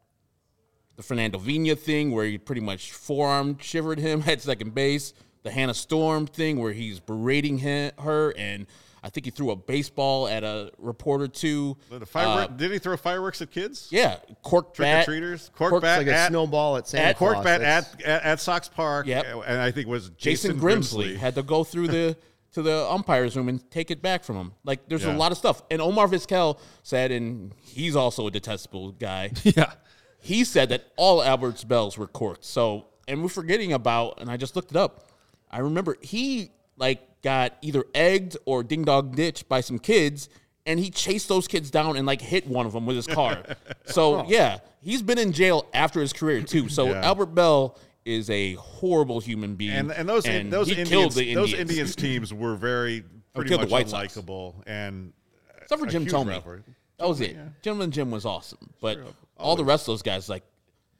[0.95, 5.51] the Fernando Vina thing, where he pretty much forearm shivered him at second base, the
[5.51, 8.65] Hannah Storm thing, where he's berating him, her, and
[9.03, 11.77] I think he threw a baseball at a reporter too.
[11.89, 13.87] The firework, did he throw fireworks at kids?
[13.91, 15.05] Yeah, cork Trick or bat.
[15.05, 15.49] treaters?
[15.55, 17.33] Cork, cork- bat It's like a at, snowball at Santa at- Claus.
[17.35, 19.05] Cork bat at, at, at Sox Park.
[19.07, 19.25] Yep.
[19.45, 22.17] And I think it was Jason, Jason, Grimsley, had to go through the
[22.57, 24.51] to the umpires room and take it back from him.
[24.63, 25.61] Like there's a lot of stuff.
[25.69, 29.31] And Omar Vizquel said, and he's also a detestable guy.
[29.43, 29.73] Yeah.
[30.19, 32.43] he said that all Albert's bells were corked.
[32.43, 35.11] So, and we're forgetting about, and I just looked it up.
[35.51, 40.29] I remember he like got either egged or ding dong ditched by some kids,
[40.65, 43.43] and he chased those kids down and like hit one of them with his car.
[43.85, 46.67] so yeah, he's been in jail after his career too.
[46.69, 47.01] So Yeah.
[47.05, 47.77] Albert Belle
[48.07, 51.69] is a horrible human being, and and those and those Indians, the those Indians.
[51.71, 53.03] Indians teams were very
[53.35, 54.15] pretty killed the much Sox.
[54.15, 55.13] unlikable and
[55.61, 56.63] Except for Jim Thome.
[56.97, 57.37] That was it.
[57.61, 58.73] Gentleman Jim was awesome.
[58.81, 58.99] But
[59.35, 60.43] all the rest of those guys, like,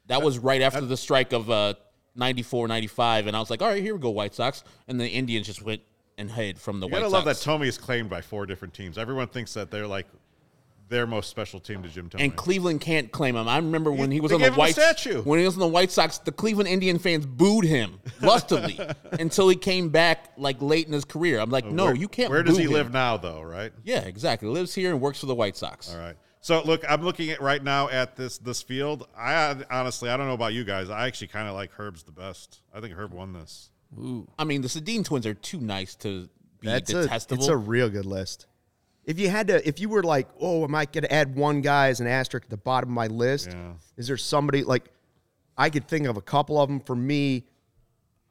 [0.07, 1.75] that was right after the strike of uh,
[2.15, 3.27] 94, 95.
[3.27, 4.63] And I was like, all right, here we go, White Sox.
[4.87, 5.81] And the Indians just went
[6.17, 7.45] and hid from the You White gotta love that Sox.
[7.45, 8.97] Thome is claimed by four different teams.
[8.97, 10.07] Everyone thinks that they're like
[10.89, 12.21] their most special team to Jim Thome.
[12.21, 13.47] and Cleveland can't claim him.
[13.47, 15.21] I remember when he was they on the gave him a White statue.
[15.23, 18.79] when he was on the White Sox, the Cleveland Indian fans booed him lustily
[19.19, 21.39] until he came back like late in his career.
[21.39, 22.29] I'm like, uh, no, Where- you can't.
[22.29, 22.71] Where does he him.
[22.71, 23.41] live now, though?
[23.41, 23.71] Right.
[23.83, 24.47] Yeah, exactly.
[24.47, 25.91] Lives here and works for the White Sox.
[25.93, 26.15] All right.
[26.39, 29.07] So look, I'm looking at right now at this this field.
[29.17, 30.89] I honestly, I don't know about you guys.
[30.89, 32.61] I actually kind of like Herb's the best.
[32.73, 33.69] I think Herb won this.
[33.99, 34.27] Ooh.
[34.39, 36.29] I mean, the Sedin twins are too nice to
[36.61, 37.41] be That's a, detestable.
[37.43, 38.45] it's a real good list.
[39.07, 41.61] If you had to, if you were like, oh, am I going to add one
[41.61, 43.49] guy as an asterisk at the bottom of my list?
[43.51, 43.71] Yeah.
[43.95, 44.91] Is there somebody like
[45.57, 46.81] I could think of a couple of them?
[46.81, 47.45] For me,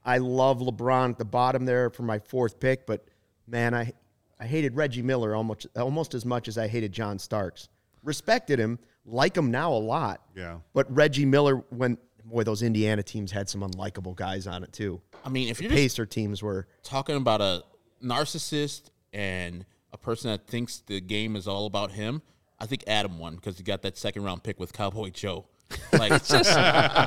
[0.04, 3.08] I love LeBron at the bottom there for my fourth pick, but
[3.48, 3.92] man, I
[4.38, 7.68] I hated Reggie Miller almost almost as much as I hated John Starks.
[8.04, 10.20] Respected him, like him now a lot.
[10.36, 10.58] Yeah.
[10.74, 15.00] But Reggie Miller, when boy, those Indiana teams had some unlikable guys on it too.
[15.24, 17.64] I mean, if you're Pacer teams were talking about a
[18.02, 19.64] narcissist and
[19.96, 22.20] a person that thinks the game is all about him,
[22.60, 25.46] I think Adam won because he got that second round pick with Cowboy Joe.
[25.92, 26.50] Like, It's just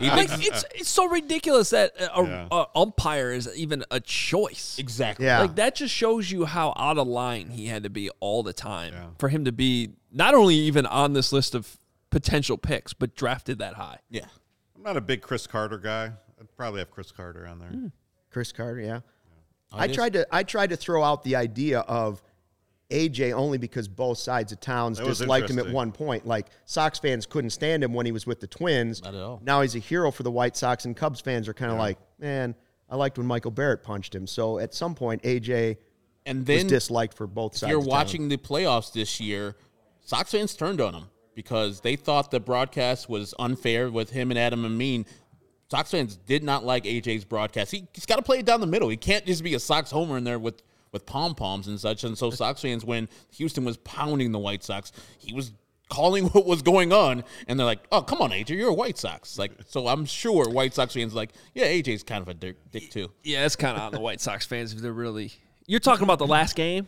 [0.01, 2.47] he like thinks- it's it's so ridiculous that a, Yeah.
[2.51, 4.77] a umpire is even a choice.
[4.79, 5.25] exactly.
[5.27, 5.41] Yeah.
[5.41, 8.51] Like that just shows you how out of line he had to be all the
[8.53, 9.05] time Yeah.
[9.17, 11.79] for him to be not only even on this list of
[12.09, 13.99] potential picks, but drafted that high.
[14.09, 14.25] Yeah.
[14.75, 16.11] I'm not a big Cris Carter guy.
[16.39, 17.69] I'd probably have Cris Carter on there.
[17.69, 17.87] Hmm.
[18.31, 18.99] Cris Carter, yeah.
[19.71, 19.95] Oh, I it is.
[19.95, 22.21] tried to I tried to throw out the idea of
[22.89, 26.25] AJ only because both sides of towns That disliked him at one point.
[26.25, 29.03] Like Sox fans couldn't stand him when he was with the Twins.
[29.03, 29.41] Not at all.
[29.43, 31.97] Now he's a hero for the White Sox, and Cubs fans are kind of like,
[32.19, 32.55] man,
[32.89, 34.25] I liked when Michael Barrett punched him.
[34.25, 35.77] So at some point, AJ
[36.25, 37.69] And was then disliked for both sides.
[37.69, 37.91] you're of town.
[37.91, 39.55] watching the playoffs this year,
[40.01, 44.39] Sox fans turned on him because they thought the broadcast was unfair with him and
[44.39, 45.05] Adam Amin
[45.69, 47.71] Sox fans did not like AJ's broadcast.
[47.71, 48.89] He, he's got to play it down the middle.
[48.89, 52.03] He can't just be a Sox homer in there with with pom poms and such.
[52.03, 55.51] And so Sox fans, when Houston was pounding the White Sox, he was
[55.89, 58.97] calling what was going on, and they're like, "Oh, come on, AJ, you're a White
[58.97, 62.57] Sox." Like, so I'm sure White Sox fans like, "Yeah, AJ's kind of a dick,
[62.71, 65.33] dick too." Yeah, it's kind of on the White Sox fans if they're really.
[65.67, 66.87] You're talking about the last game.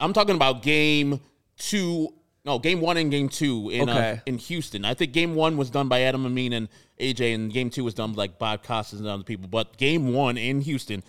[0.00, 1.20] I'm talking about game
[1.56, 2.14] two.
[2.44, 4.84] No, game one and game two in uh, in Houston.
[4.84, 6.68] I think game one was done by Adam Amin and
[6.98, 9.48] AJ, and game two was done by like Bob Costas and other people.
[9.48, 11.02] But game one in Houston,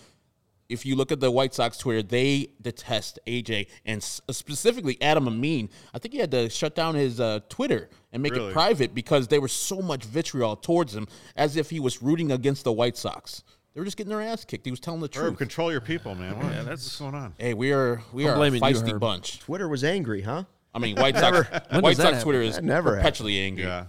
[0.70, 5.68] if you look at the White Sox Twitter, they detest AJ and specifically Adam Amin.
[5.92, 8.50] I think he had to shut down his uh, Twitter and make Really?
[8.50, 11.06] it private because there was so much vitriol towards him,
[11.36, 13.42] as if he was rooting against the White Sox.
[13.74, 14.64] They were just getting their ass kicked.
[14.64, 15.38] He was telling the Herb, truth.
[15.38, 16.36] control your people, man.
[16.36, 17.34] What, yeah, that's what's going on.
[17.38, 19.00] Hey, we are we I'm are a blaming you, feisty Herb.
[19.00, 19.38] bunch.
[19.40, 20.44] Twitter was angry, huh?
[20.74, 21.48] I mean, White Sox.
[21.80, 22.22] White Sox happen?
[22.22, 23.64] Twitter is That never perpetually angry.
[23.64, 23.86] Yeah.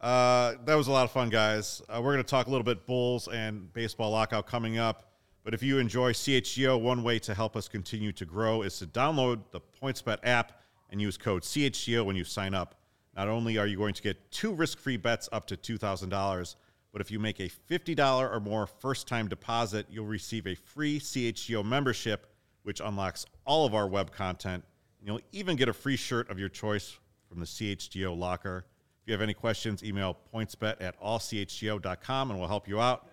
[0.00, 1.82] Uh, that was a lot of fun, guys.
[1.88, 5.07] Uh, we're going to talk a little bit Bulls and baseball lockout coming up.
[5.44, 8.86] But if you enjoy CHGO, one way to help us continue to grow is to
[8.86, 10.60] download the PointsBet app
[10.90, 12.74] and use code CHGO when you sign up.
[13.16, 16.56] Not only are you going to get two risk free bets up to $2,000,
[16.92, 20.98] but if you make a $50 or more first time deposit, you'll receive a free
[21.00, 22.32] CHGO membership,
[22.62, 24.64] which unlocks all of our web content.
[25.02, 28.64] You'll even get a free shirt of your choice from the CHGO locker.
[29.02, 33.07] If you have any questions, email pointsbet at allchgo.com and we'll help you out.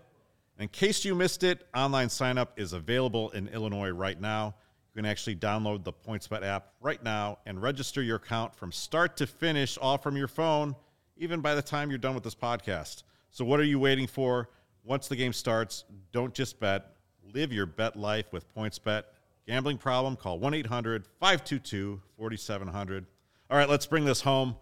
[0.58, 4.56] In case you missed it, online sign up is available in Illinois right now.
[4.94, 9.18] You can actually download the PointsBet app right now and register your account from start
[9.18, 10.74] to finish, all from your phone,
[11.18, 13.04] even by the time you're done with this podcast.
[13.32, 14.50] So, what are you waiting for?
[14.86, 15.84] Once the game starts,
[16.14, 16.96] don't just bet,
[17.34, 19.04] live your bet life with PointsBet.
[19.46, 20.16] Gambling problem?
[20.16, 23.06] Call 1 800 522 4700.
[23.50, 24.56] All right, let's bring this home.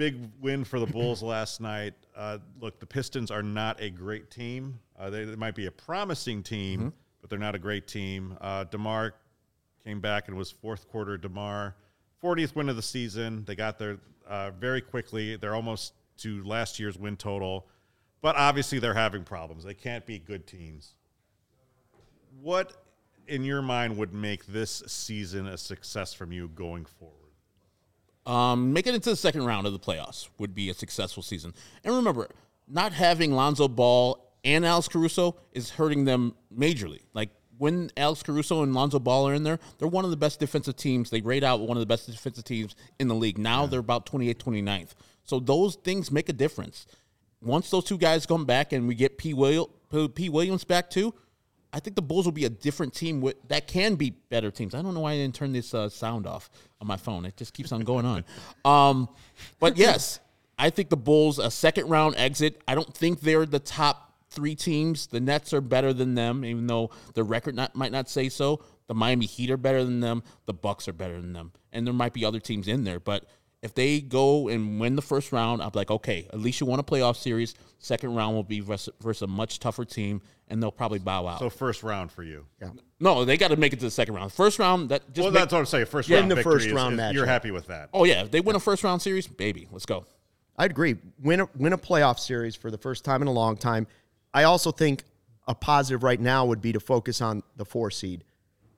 [0.00, 1.92] Big win for the Bulls last night.
[2.16, 4.80] Uh, look, the Pistons are not a great team.
[4.98, 8.34] Uh, they, they might be a promising team, but they're not a great team.
[8.40, 9.12] Uh, Demar
[9.84, 11.76] came back and was fourth quarter Demar,
[12.24, 13.44] 40th win of the season.
[13.44, 15.36] They got there uh, very quickly.
[15.36, 17.66] They're almost to last year's win total,
[18.22, 19.64] but obviously they're having problems.
[19.64, 20.94] They can't be good teams.
[22.40, 22.72] What,
[23.28, 27.19] in your mind, would make this season a success from you going forward?
[28.30, 31.52] Um, making it to the second round of the playoffs would be a successful season.
[31.82, 32.28] And remember,
[32.68, 37.00] not having Lonzo Ball and Alex Caruso is hurting them majorly.
[37.12, 40.38] Like when Alex Caruso and Lonzo Ball are in there, they're one of the best
[40.38, 41.10] defensive teams.
[41.10, 43.36] They rate out one of the best defensive teams in the league.
[43.36, 44.90] Now they're about 28th, 29th.
[45.24, 46.86] So those things make a difference.
[47.42, 49.34] Once those two guys come back and we get P.
[49.34, 49.66] William,
[50.14, 50.28] P.
[50.28, 51.12] Williams back too,
[51.72, 54.74] I think the Bulls will be a different team with, that can be better teams.
[54.74, 56.50] I don't know why I didn't turn this uh, sound off
[56.80, 57.24] on my phone.
[57.24, 58.24] It just keeps on going on.
[58.64, 59.08] Um,
[59.58, 60.20] but yes,
[60.58, 62.60] I think the Bulls a second round exit.
[62.68, 65.06] I don't think they're the top three teams.
[65.06, 68.62] The Nets are better than them, even though the record not, might not say so.
[68.86, 70.22] The Miami Heat are better than them.
[70.44, 73.24] The Bucks are better than them, and there might be other teams in there, but.
[73.62, 76.78] If they go and win the first round, I'm like, okay, at least you won
[76.78, 77.54] a playoff series.
[77.78, 81.40] Second round will be versus, versus a much tougher team, and they'll probably bow out.
[81.40, 82.46] So, first round for you.
[82.60, 82.70] Yeah.
[83.00, 84.32] No, they got to make it to the second round.
[84.32, 85.86] First round, that just Well, make- that's what I'm saying.
[85.86, 87.90] First Yeah, in round the victory first is- round is- match, You're happy with that.
[87.92, 90.06] oh yeah, if they win a first round series, baby, let's go.
[90.56, 90.96] I'd agree.
[91.22, 93.86] Win a, win a playoff series for the first time in a long time.
[94.32, 95.04] I also think
[95.46, 98.24] a positive right now would be to focus on the four seed.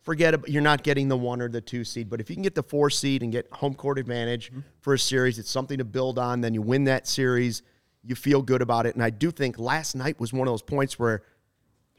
[0.03, 2.43] Forget about, you're not getting the one or the two seed, but if you can
[2.43, 4.61] get the four seed and get home court advantage mm-hmm.
[4.81, 6.41] for a series, it's something to build on.
[6.41, 7.63] Then you win that series,
[8.03, 8.95] you feel good about it.
[8.97, 11.23] And I do think last night was one of those points where,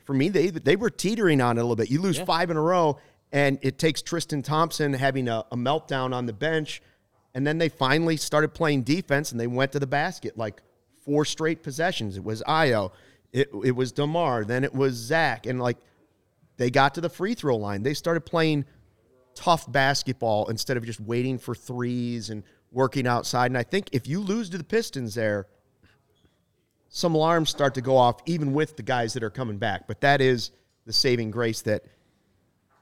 [0.04, 1.89] for me, they they were teetering on it a little bit.
[1.89, 2.99] You lose five in a row,
[3.32, 6.82] and it takes Tristan Thompson having a, a meltdown on the bench,
[7.34, 10.62] and then they finally started playing defense and they went to the basket like
[11.06, 12.18] four straight possessions.
[12.18, 12.91] It was Ayo,
[13.32, 15.78] it it was Demar, then it was Zach, and like
[16.58, 17.84] they got to the free throw line.
[17.84, 18.66] They started playing
[19.36, 23.47] tough basketball instead of just waiting for threes and working outside.
[23.47, 25.47] And I think if you lose to the Pistons there,
[26.89, 29.88] some alarms start to go off even with the guys that are coming back.
[29.88, 30.51] But that is
[30.86, 31.84] the saving grace that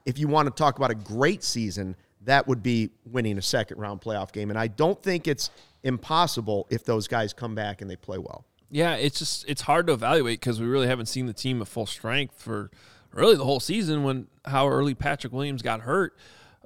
[0.04, 3.78] if you want to talk about a great season, that would be winning a second
[3.78, 4.50] round playoff game.
[4.50, 5.50] And I don't think it's
[5.82, 8.44] impossible if those guys come back and they play well.
[8.70, 11.68] Yeah, it's just it's hard to evaluate because we really haven't seen the team at
[11.68, 12.70] full strength for
[13.12, 14.02] really the whole season.
[14.02, 16.16] When how early Patrick Williams got hurt,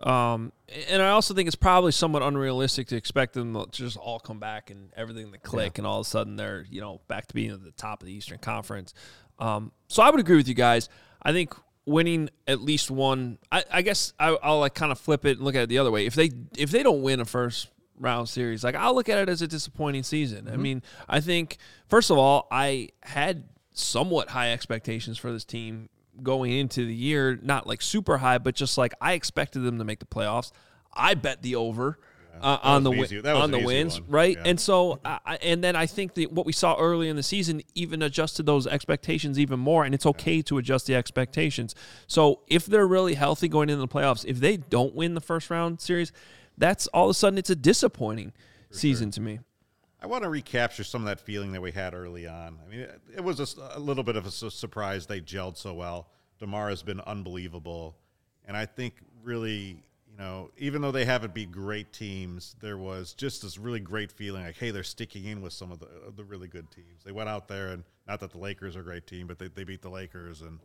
[0.03, 0.53] um,
[0.89, 4.39] and I also think it's probably somewhat unrealistic to expect them to just all come
[4.39, 7.35] back and everything to click, and all of a sudden they're you know back to
[7.35, 8.95] being at the top of the Eastern Conference.
[9.39, 10.89] Um, so I would agree with you guys.
[11.23, 11.55] I think
[11.87, 13.39] winning at least one.
[13.51, 15.79] I, I guess I, I'll like kind of flip it and look at it the
[15.79, 16.07] other way.
[16.07, 17.69] If they if they don't win a first
[17.99, 20.49] round series, like I'll look at it as a disappointing season.
[20.53, 21.57] I mean, I think
[21.89, 25.89] first of all, I had somewhat high expectations for this team
[26.23, 27.39] going into the year.
[27.43, 30.53] Not like super high, but just like I expected them to make the playoffs.
[30.93, 31.99] I bet the over.
[32.39, 34.11] Uh, on the was an win- easy- on the wins, one.
[34.11, 34.37] right?
[34.37, 34.43] Yeah.
[34.45, 35.01] And so,
[35.41, 38.67] and then I think that what we saw early in the season even adjusted those
[38.67, 39.87] expectations even more.
[39.87, 41.75] And it's okay to adjust the expectations.
[42.07, 45.49] So if they're really healthy going into the playoffs, if they don't win the first
[45.49, 46.13] round series,
[46.59, 48.35] that's all of a sudden it's a disappointing
[48.71, 49.41] season to me.
[50.01, 52.59] I want to recapture some of that feeling that we had early on.
[52.65, 55.75] I mean, it, it was a little bit of a su- surprise they gelled so
[55.75, 56.09] well.
[56.39, 57.97] Demar has been unbelievable,
[58.45, 63.15] and I think really, you know, even though they haven't beat great teams, there was
[63.15, 66.25] just this really great feeling like, hey, they're sticking in with some of the the
[66.25, 67.03] really good teams.
[67.05, 69.49] They went out there, and not that the Lakers are a great team, but they,
[69.49, 70.59] they beat the Lakers, and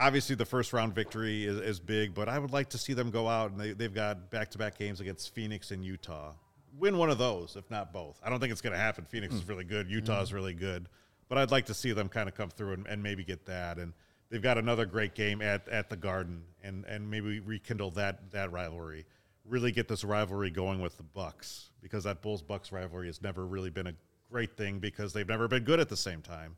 [0.00, 3.10] obviously the first round victory is, is big, but I would like to see them
[3.10, 6.32] go out and they, they've got back to back games against Phoenix and Utah.
[6.78, 8.20] Win one of those, if not both.
[8.22, 9.04] I don't think it's going to happen.
[9.04, 9.90] Phoenix is really good.
[9.90, 10.88] Utah is really good.
[11.28, 13.78] But I'd like to see them kind of come through and, and maybe get that.
[13.78, 13.92] And
[14.30, 18.52] they've got another great game at, at the Garden and, and maybe rekindle that, that
[18.52, 19.06] rivalry.
[19.44, 23.46] Really get this rivalry going with the Bucks because that Bulls Bucks rivalry has never
[23.46, 23.94] really been a
[24.30, 26.56] great thing because they've never been good at the same time.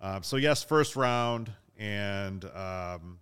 [0.00, 3.18] Um, so yes, first round, and um,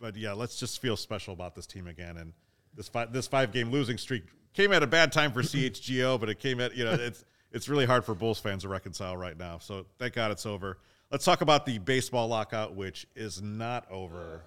[0.00, 2.18] but yeah, let's just feel special about this team again.
[2.18, 2.32] And
[2.74, 4.24] this five this five game losing streak
[4.58, 7.68] came at a bad time for CHGO, but it came at you know it's it's
[7.68, 9.58] really hard for Bulls fans to reconcile right now.
[9.58, 10.78] So thank God it's over.
[11.12, 14.42] Let's talk about the baseball lockout, which is not over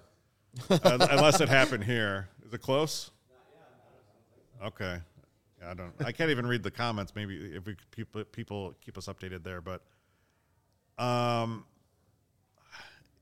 [0.68, 2.28] uh, unless it happened here.
[2.46, 3.10] Is it close?
[4.62, 4.98] Okay.
[5.66, 5.92] I don't.
[6.04, 7.14] I can't even read the comments.
[7.16, 9.80] Maybe if we people people keep us updated there, but
[10.98, 11.64] um,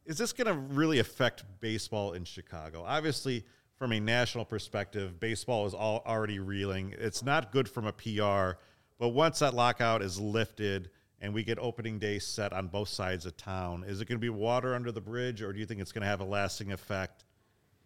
[0.07, 2.83] is this going to really affect baseball in Chicago?
[2.85, 3.45] Obviously,
[3.81, 6.95] from a national perspective, baseball is all already reeling.
[6.99, 8.59] It's not good from a PR,
[8.99, 13.25] but once that lockout is lifted and we get opening day set on both sides
[13.25, 15.81] of town, is it going to be water under the bridge, or do you think
[15.81, 17.25] it's going to have a lasting effect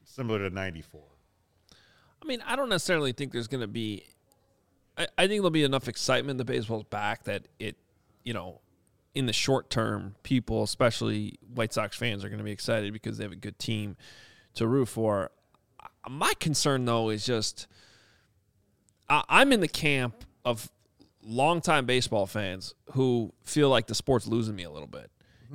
[0.03, 1.01] similar to '94?
[2.21, 4.05] I mean, I don't necessarily think there's going to be.
[4.99, 7.77] I, I think there'll be enough excitement that baseball's back that it,
[8.25, 8.61] you know,
[9.15, 13.17] in the short term, people, especially White Sox fans, are going to be excited because
[13.17, 13.97] they have a good team
[14.55, 15.31] to root for.
[16.09, 17.67] My concern, though, is just
[19.09, 20.71] I, I'm in the camp of
[21.23, 25.11] longtime baseball fans who feel like the sport's losing me a little bit,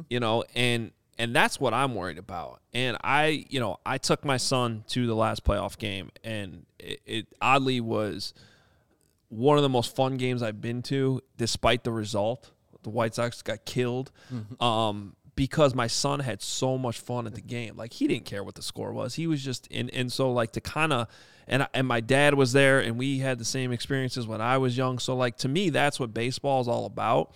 [0.10, 2.62] you know, and and that's what I'm worried about.
[2.74, 7.02] And I, you know, I took my son to the last playoff game, and it,
[7.06, 8.34] it oddly was
[9.28, 12.52] one of the most fun games I've been to, despite the result.
[12.84, 14.12] The White Sox got killed.
[14.62, 17.78] Um, because my son had so much fun at the game.
[17.78, 19.16] Like he didn't care what the score was.
[19.16, 21.08] He was just and and so like to kind of
[21.48, 24.58] and I, and my dad was there and we had the same experiences when I
[24.58, 25.00] was young.
[25.00, 27.32] So like to me that's what baseball is all about.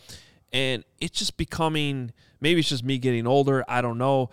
[0.51, 4.31] And it's just becoming maybe it's just me getting older, I don't know.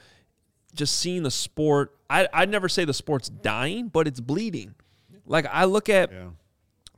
[0.74, 4.74] Just seeing the sport, I I'd never say the sport's dying, but it's bleeding.
[5.26, 6.30] Like I look at Yeah.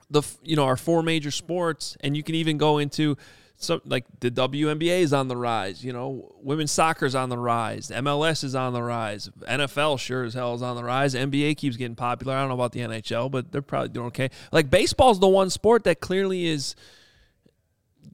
[0.09, 3.19] the you know our four major sports, and you can even go into
[3.63, 5.85] some like the WNBA is on the rise.
[5.85, 7.91] You know, women's soccer's on the rise.
[7.91, 9.31] MLS is on the rise.
[9.49, 11.15] NFL sure as hell is on the rise.
[11.15, 12.35] NBA keeps getting popular.
[12.35, 14.31] I don't know about the NHL, but they're probably doing okay.
[14.51, 16.75] Like baseball's the one sport that clearly is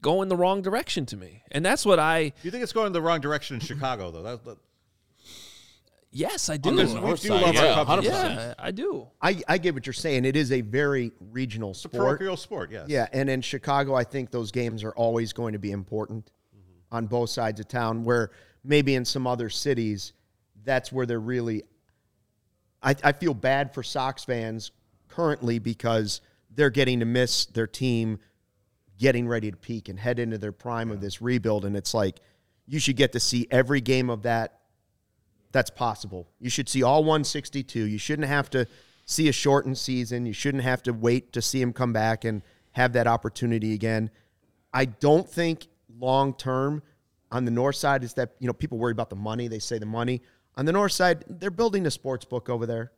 [0.01, 2.33] going the wrong direction to me, and that's what I.
[2.43, 4.23] You think it's going the wrong direction in Chicago, though?
[4.23, 4.57] That, that,
[6.11, 6.69] Yes, I do.
[6.69, 7.89] On we do side, love our yeah, Cubs.
[7.89, 8.03] 100%.
[8.03, 9.07] yeah, I do.
[9.21, 10.25] I, I get what you're saying.
[10.25, 11.93] It is a very regional sport.
[11.93, 12.17] it's a sport.
[12.19, 12.85] parochial sport, yes.
[12.87, 16.95] Yeah, and in Chicago, I think those games are always going to be important mm-hmm.
[16.95, 18.03] on both sides of town.
[18.03, 18.31] Where
[18.63, 20.13] maybe in some other cities,
[20.63, 21.63] that's where they're really.
[22.81, 24.71] I, I feel bad for Sox fans
[25.09, 28.19] currently because they're getting to miss their team
[28.97, 32.19] getting ready to peak and head into their prime of this rebuild, and it's like
[32.67, 34.58] you should get to see every game of that
[35.51, 36.27] that's possible.
[36.39, 37.85] You should see all 162.
[37.85, 38.67] You shouldn't have to
[39.05, 40.25] see a shortened season.
[40.25, 42.41] You shouldn't have to wait to see him come back and
[42.73, 44.11] have that opportunity again.
[44.73, 45.67] I don't think
[45.99, 46.83] long term
[47.31, 49.47] on the north side is that, you know, people worry about the money.
[49.47, 50.21] They say the money.
[50.55, 52.91] On the north side, they're building a sports book over there.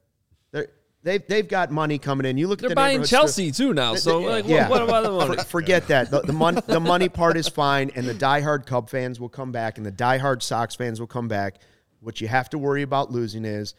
[0.51, 0.67] They're,
[1.03, 2.37] they've, they've got money coming in.
[2.37, 3.95] You look at They're at the buying Chelsea too now.
[3.95, 4.67] So like, yeah.
[4.67, 5.37] what, what about the money?
[5.37, 6.11] For- forget that.
[6.11, 9.51] The, the, mon- the money part is fine, and the diehard Cub fans will come
[9.51, 11.59] back, and the diehard Sox fans will come back.
[12.01, 13.75] What you have to worry about losing is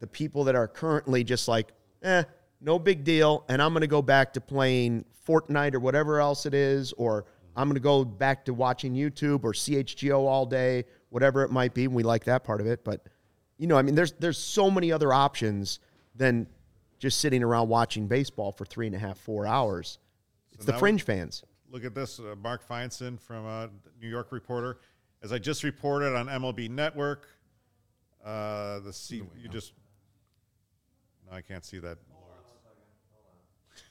[0.00, 1.72] the people that are currently just like,
[2.02, 2.24] eh,
[2.60, 6.46] no big deal, and I'm going to go back to playing Fortnite or whatever else
[6.46, 10.84] it is, or I'm going to go back to watching YouTube or CHGO all day,
[11.10, 11.84] whatever it might be.
[11.84, 13.06] And we like that part of it, but
[13.58, 15.78] you know, I mean, there's there's so many other options
[16.14, 16.46] than
[16.98, 19.98] just sitting around watching baseball for three and a half, four hours.
[20.52, 21.42] It's the fringe fans.
[21.70, 22.18] Look at this.
[22.20, 23.66] Uh, Mark Feinsand from uh,
[24.00, 24.78] New York Reporter.
[25.22, 27.28] as I just reported on MLB Network,
[28.24, 29.72] uh, the C, you just.
[31.30, 31.98] No, I can't see that.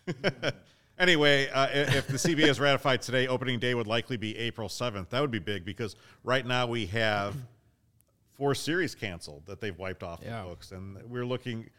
[1.00, 5.10] anyway, uh, if the CBA is ratified today, opening day would likely be April 7th.
[5.10, 7.36] That would be big because right now we have
[8.34, 10.42] four series canceled that they've wiped off Yeah.
[10.44, 11.70] the books, and we're looking.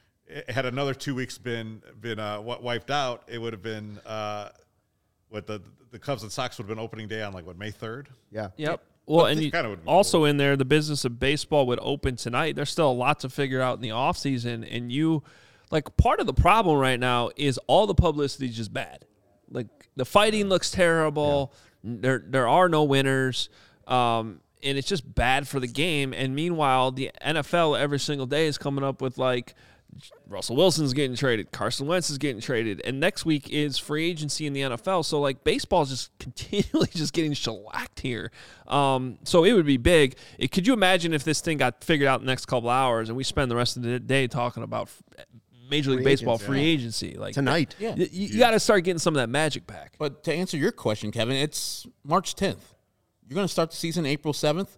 [0.49, 4.49] Had another two weeks been been uh, wiped out, it would have been uh,
[5.29, 7.71] what the the Cubs and Sox would have been opening day on like what May
[7.71, 8.07] 3rd.
[8.33, 8.49] Yeah.
[8.57, 8.83] Yep.
[9.07, 12.17] Well, and you, kinda would be also in there, the business of baseball would open
[12.17, 12.57] tonight.
[12.57, 14.67] There's still a lot to figure out in the offseason.
[14.71, 15.23] And you,
[15.71, 19.05] like, part of the problem right now is all the publicity is just bad.
[19.51, 21.53] Like, the fighting looks terrible.
[21.83, 23.51] There, there are no winners.
[23.87, 26.15] Um, and it's just bad for the game.
[26.15, 29.55] And meanwhile, the NFL every single day is coming up with, like,
[30.29, 31.53] Russell Wilson's getting traded.
[31.53, 32.81] Carson Wentz is getting traded.
[32.85, 35.05] And next week is free agency in the NFL.
[35.05, 38.31] So, like, baseball's just continually just getting shellacked here.
[38.67, 40.17] Um, so, it would be big.
[40.39, 43.09] It, could you imagine if this thing got figured out in the next couple hours
[43.09, 44.89] and we spend the rest of the day talking about
[45.71, 46.47] Major League Free Baseball agency.
[46.47, 47.15] free agency?
[47.15, 47.77] Like, Tonight.
[47.79, 47.95] Yeah.
[47.97, 49.95] y- you, got to start getting some of that magic back.
[49.99, 52.61] But to answer your question, Kevin, it's March 10th.
[53.27, 54.69] You're going to start the season April 7th.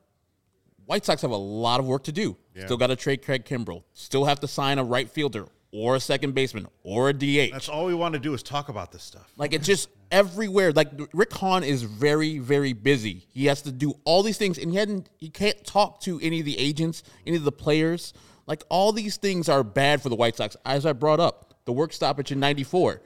[0.86, 2.36] White Sox have a lot of work to do.
[2.64, 3.82] Still got to trade Craig Kimbrel.
[3.92, 7.52] Still have to sign a right fielder or a second baseman or a DH.
[7.52, 9.30] That's all we want to do is talk about this stuff.
[9.36, 10.72] Like it's just everywhere.
[10.72, 13.26] Like Rick Hahn is very, very busy.
[13.28, 15.10] He has to do all these things, and he hadn't.
[15.18, 18.14] He can't talk to any of the agents, any of the players.
[18.46, 20.56] Like all these things are bad for the White Sox.
[20.64, 23.02] As I brought up, the work stoppage in '94,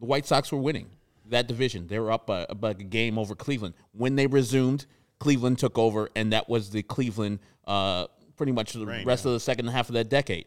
[0.00, 0.90] the White Sox were winning
[1.26, 1.86] that division.
[1.86, 3.74] They were up uh, by, by a game over Cleveland.
[3.92, 4.86] When they resumed,
[5.22, 7.38] Cleveland took over, and that was the Cleveland.
[7.64, 8.06] Uh,
[8.36, 10.46] pretty much the Right, rest of the second half of that decade.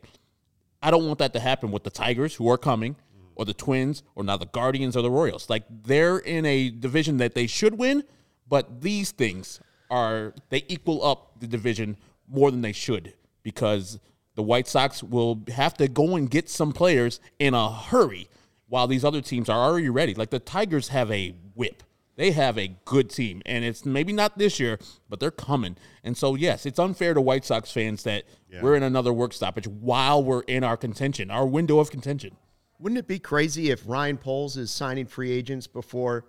[0.83, 2.97] I don't want that to happen with the Tigers, who are coming,
[3.35, 5.49] or the Twins, or now the Guardians or the Royals.
[5.49, 8.03] Like they're in a division that they should win,
[8.49, 11.97] but these things are they equal up the division
[12.27, 13.13] more than they should
[13.43, 13.97] because
[14.35, 18.27] the White Sox will have to go and get some players in a hurry
[18.67, 20.13] while these other teams are already ready.
[20.13, 21.81] Like the Tigers have a whip.
[22.17, 25.75] They have a good team, and it's maybe not this year, but they're coming.
[26.03, 28.23] And so, yes, it's unfair to White Sox fans that
[28.61, 32.37] we're in another work stoppage while we're in our contention, our window of contention.
[32.79, 36.25] Wouldn't it be crazy if Ryan Poles is signing free agents before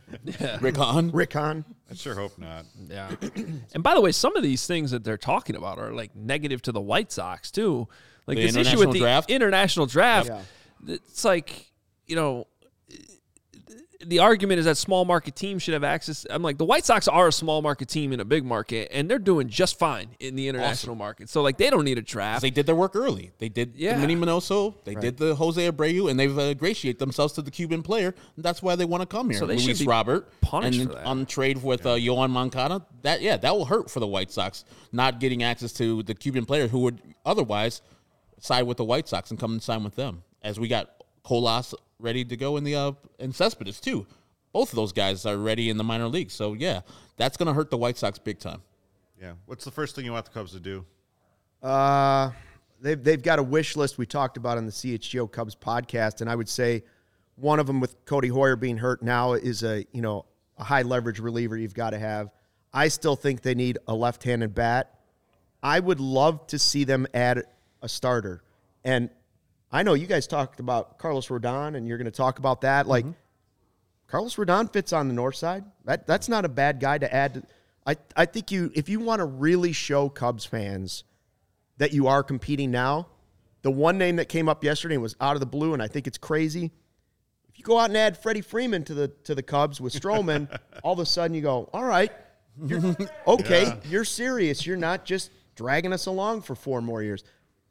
[0.60, 1.64] Rick Hahn, Rick Hahn?
[1.90, 2.64] I sure hope not.
[2.88, 3.10] Yeah.
[3.74, 6.62] and by the way, some of these things that they're talking about are like negative
[6.62, 7.88] to the White Sox too.
[8.26, 9.30] Like The this issue with the draft?
[9.30, 10.28] international draft.
[10.28, 10.40] Yeah.
[10.88, 11.70] It's like
[12.06, 12.46] you know.
[14.08, 16.26] The argument is that small market teams should have access.
[16.30, 19.10] I'm like the White Sox are a small market team in a big market, and
[19.10, 21.28] they're doing just fine in the international market.
[21.28, 22.42] So like they don't need a draft.
[22.42, 23.32] they did their work early.
[23.38, 23.94] They did Yeah.
[23.94, 27.50] the Minnie Minoso, they did the Jose Abreu, and they've uh, ingratiated themselves to the
[27.50, 28.14] Cuban player.
[28.36, 29.38] And that's why they want to come here.
[29.38, 31.04] So they should Luis be Robert punished and for that.
[31.06, 32.86] on trade with uh, Yoan Moncada.
[33.02, 36.44] That yeah, that will hurt for the White Sox not getting access to the Cuban
[36.44, 37.82] player who would otherwise
[38.38, 40.22] side with the White Sox and come and sign with them.
[40.42, 40.90] As we got
[41.24, 44.06] Colas ready to go in the uh, and Cespedes too.
[44.52, 46.34] Both of those guys are ready in the minor leagues.
[46.34, 46.80] So yeah,
[47.16, 48.62] that's going to hurt the White Sox big time.
[49.20, 49.32] Yeah.
[49.46, 50.84] What's the first thing you want the Cubs to do?
[51.62, 52.30] Uh,
[52.80, 56.30] they've they've got a wish list we talked about on the CHGO Cubs podcast, and
[56.30, 56.84] I would say
[57.36, 60.26] one of them with Codi Heuer being hurt now is a you know
[60.58, 62.30] a high leverage reliever you've got to have.
[62.72, 64.98] I still think they need a left-handed bat.
[65.62, 67.44] I would love to see them add
[67.80, 68.42] a starter,
[68.84, 69.10] and
[69.70, 72.86] I know you guys talked about Carlos Rodon, and you're going to talk about that.
[72.86, 73.14] Like mm-hmm.
[74.06, 75.64] Carlos Rodon fits on the north side.
[75.84, 77.34] That that's not a bad guy to add.
[77.34, 77.42] To,
[77.86, 81.04] I I think you if you want to really show Cubs fans
[81.78, 83.08] that you are competing now.
[83.62, 86.06] The one name that came up yesterday was out of the blue, and I think
[86.06, 86.70] it's crazy.
[87.48, 90.56] If you go out and add Freddie Freeman to the to the Cubs with Stroman,
[90.84, 92.12] all of a sudden you go, all right,
[92.64, 92.96] you're,
[93.26, 94.64] okay, you're serious.
[94.64, 97.24] You're not just dragging us along for four more years.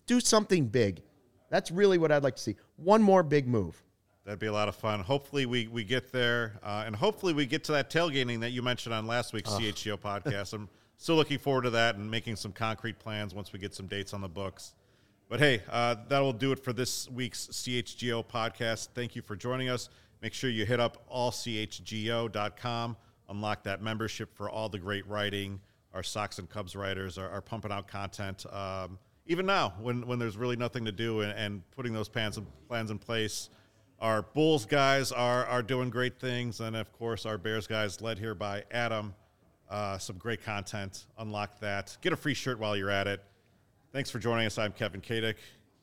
[0.05, 1.01] Do something big.
[1.49, 2.55] That's really what I'd like to see.
[2.77, 3.81] One more big move.
[4.25, 5.01] That'd be a lot of fun.
[5.01, 8.63] Hopefully, we, we get there, uh, and hopefully, we get to that tailgating that you
[8.63, 10.53] mentioned on last week's CHGO podcast.
[10.53, 10.67] I'm
[10.97, 14.15] still looking forward to that and making some concrete plans once we get some dates
[14.15, 14.73] on the books.
[15.29, 18.89] But hey, uh, that will do it for this week's CHGO podcast.
[18.95, 19.89] Thank you for joining us.
[20.21, 22.97] Make sure you hit up allchgo.com,
[23.29, 25.59] unlock that membership for all the great writing.
[25.93, 28.45] Our Sox and Cubs writers are, are pumping out content.
[28.51, 28.97] Um,
[29.27, 32.91] even now, when, when there's really nothing to do and, and putting those plans, plans
[32.91, 33.49] in place.
[33.99, 36.59] Our Bulls guys are, are doing great things.
[36.59, 39.15] And of course, our Bears guys, led here by Adam.
[39.69, 41.05] Uh, some great content.
[41.17, 41.97] Unlock that.
[42.01, 43.23] Get a free shirt while you're at it.
[43.91, 44.57] Thanks for joining us.
[44.57, 45.35] I'm Kevin Kaduk,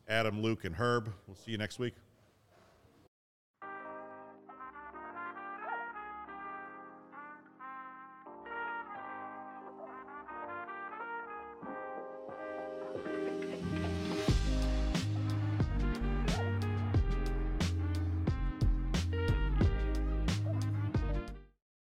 [0.06, 1.12] Adam, Luke, and Herb.
[1.26, 1.94] We'll see you next week.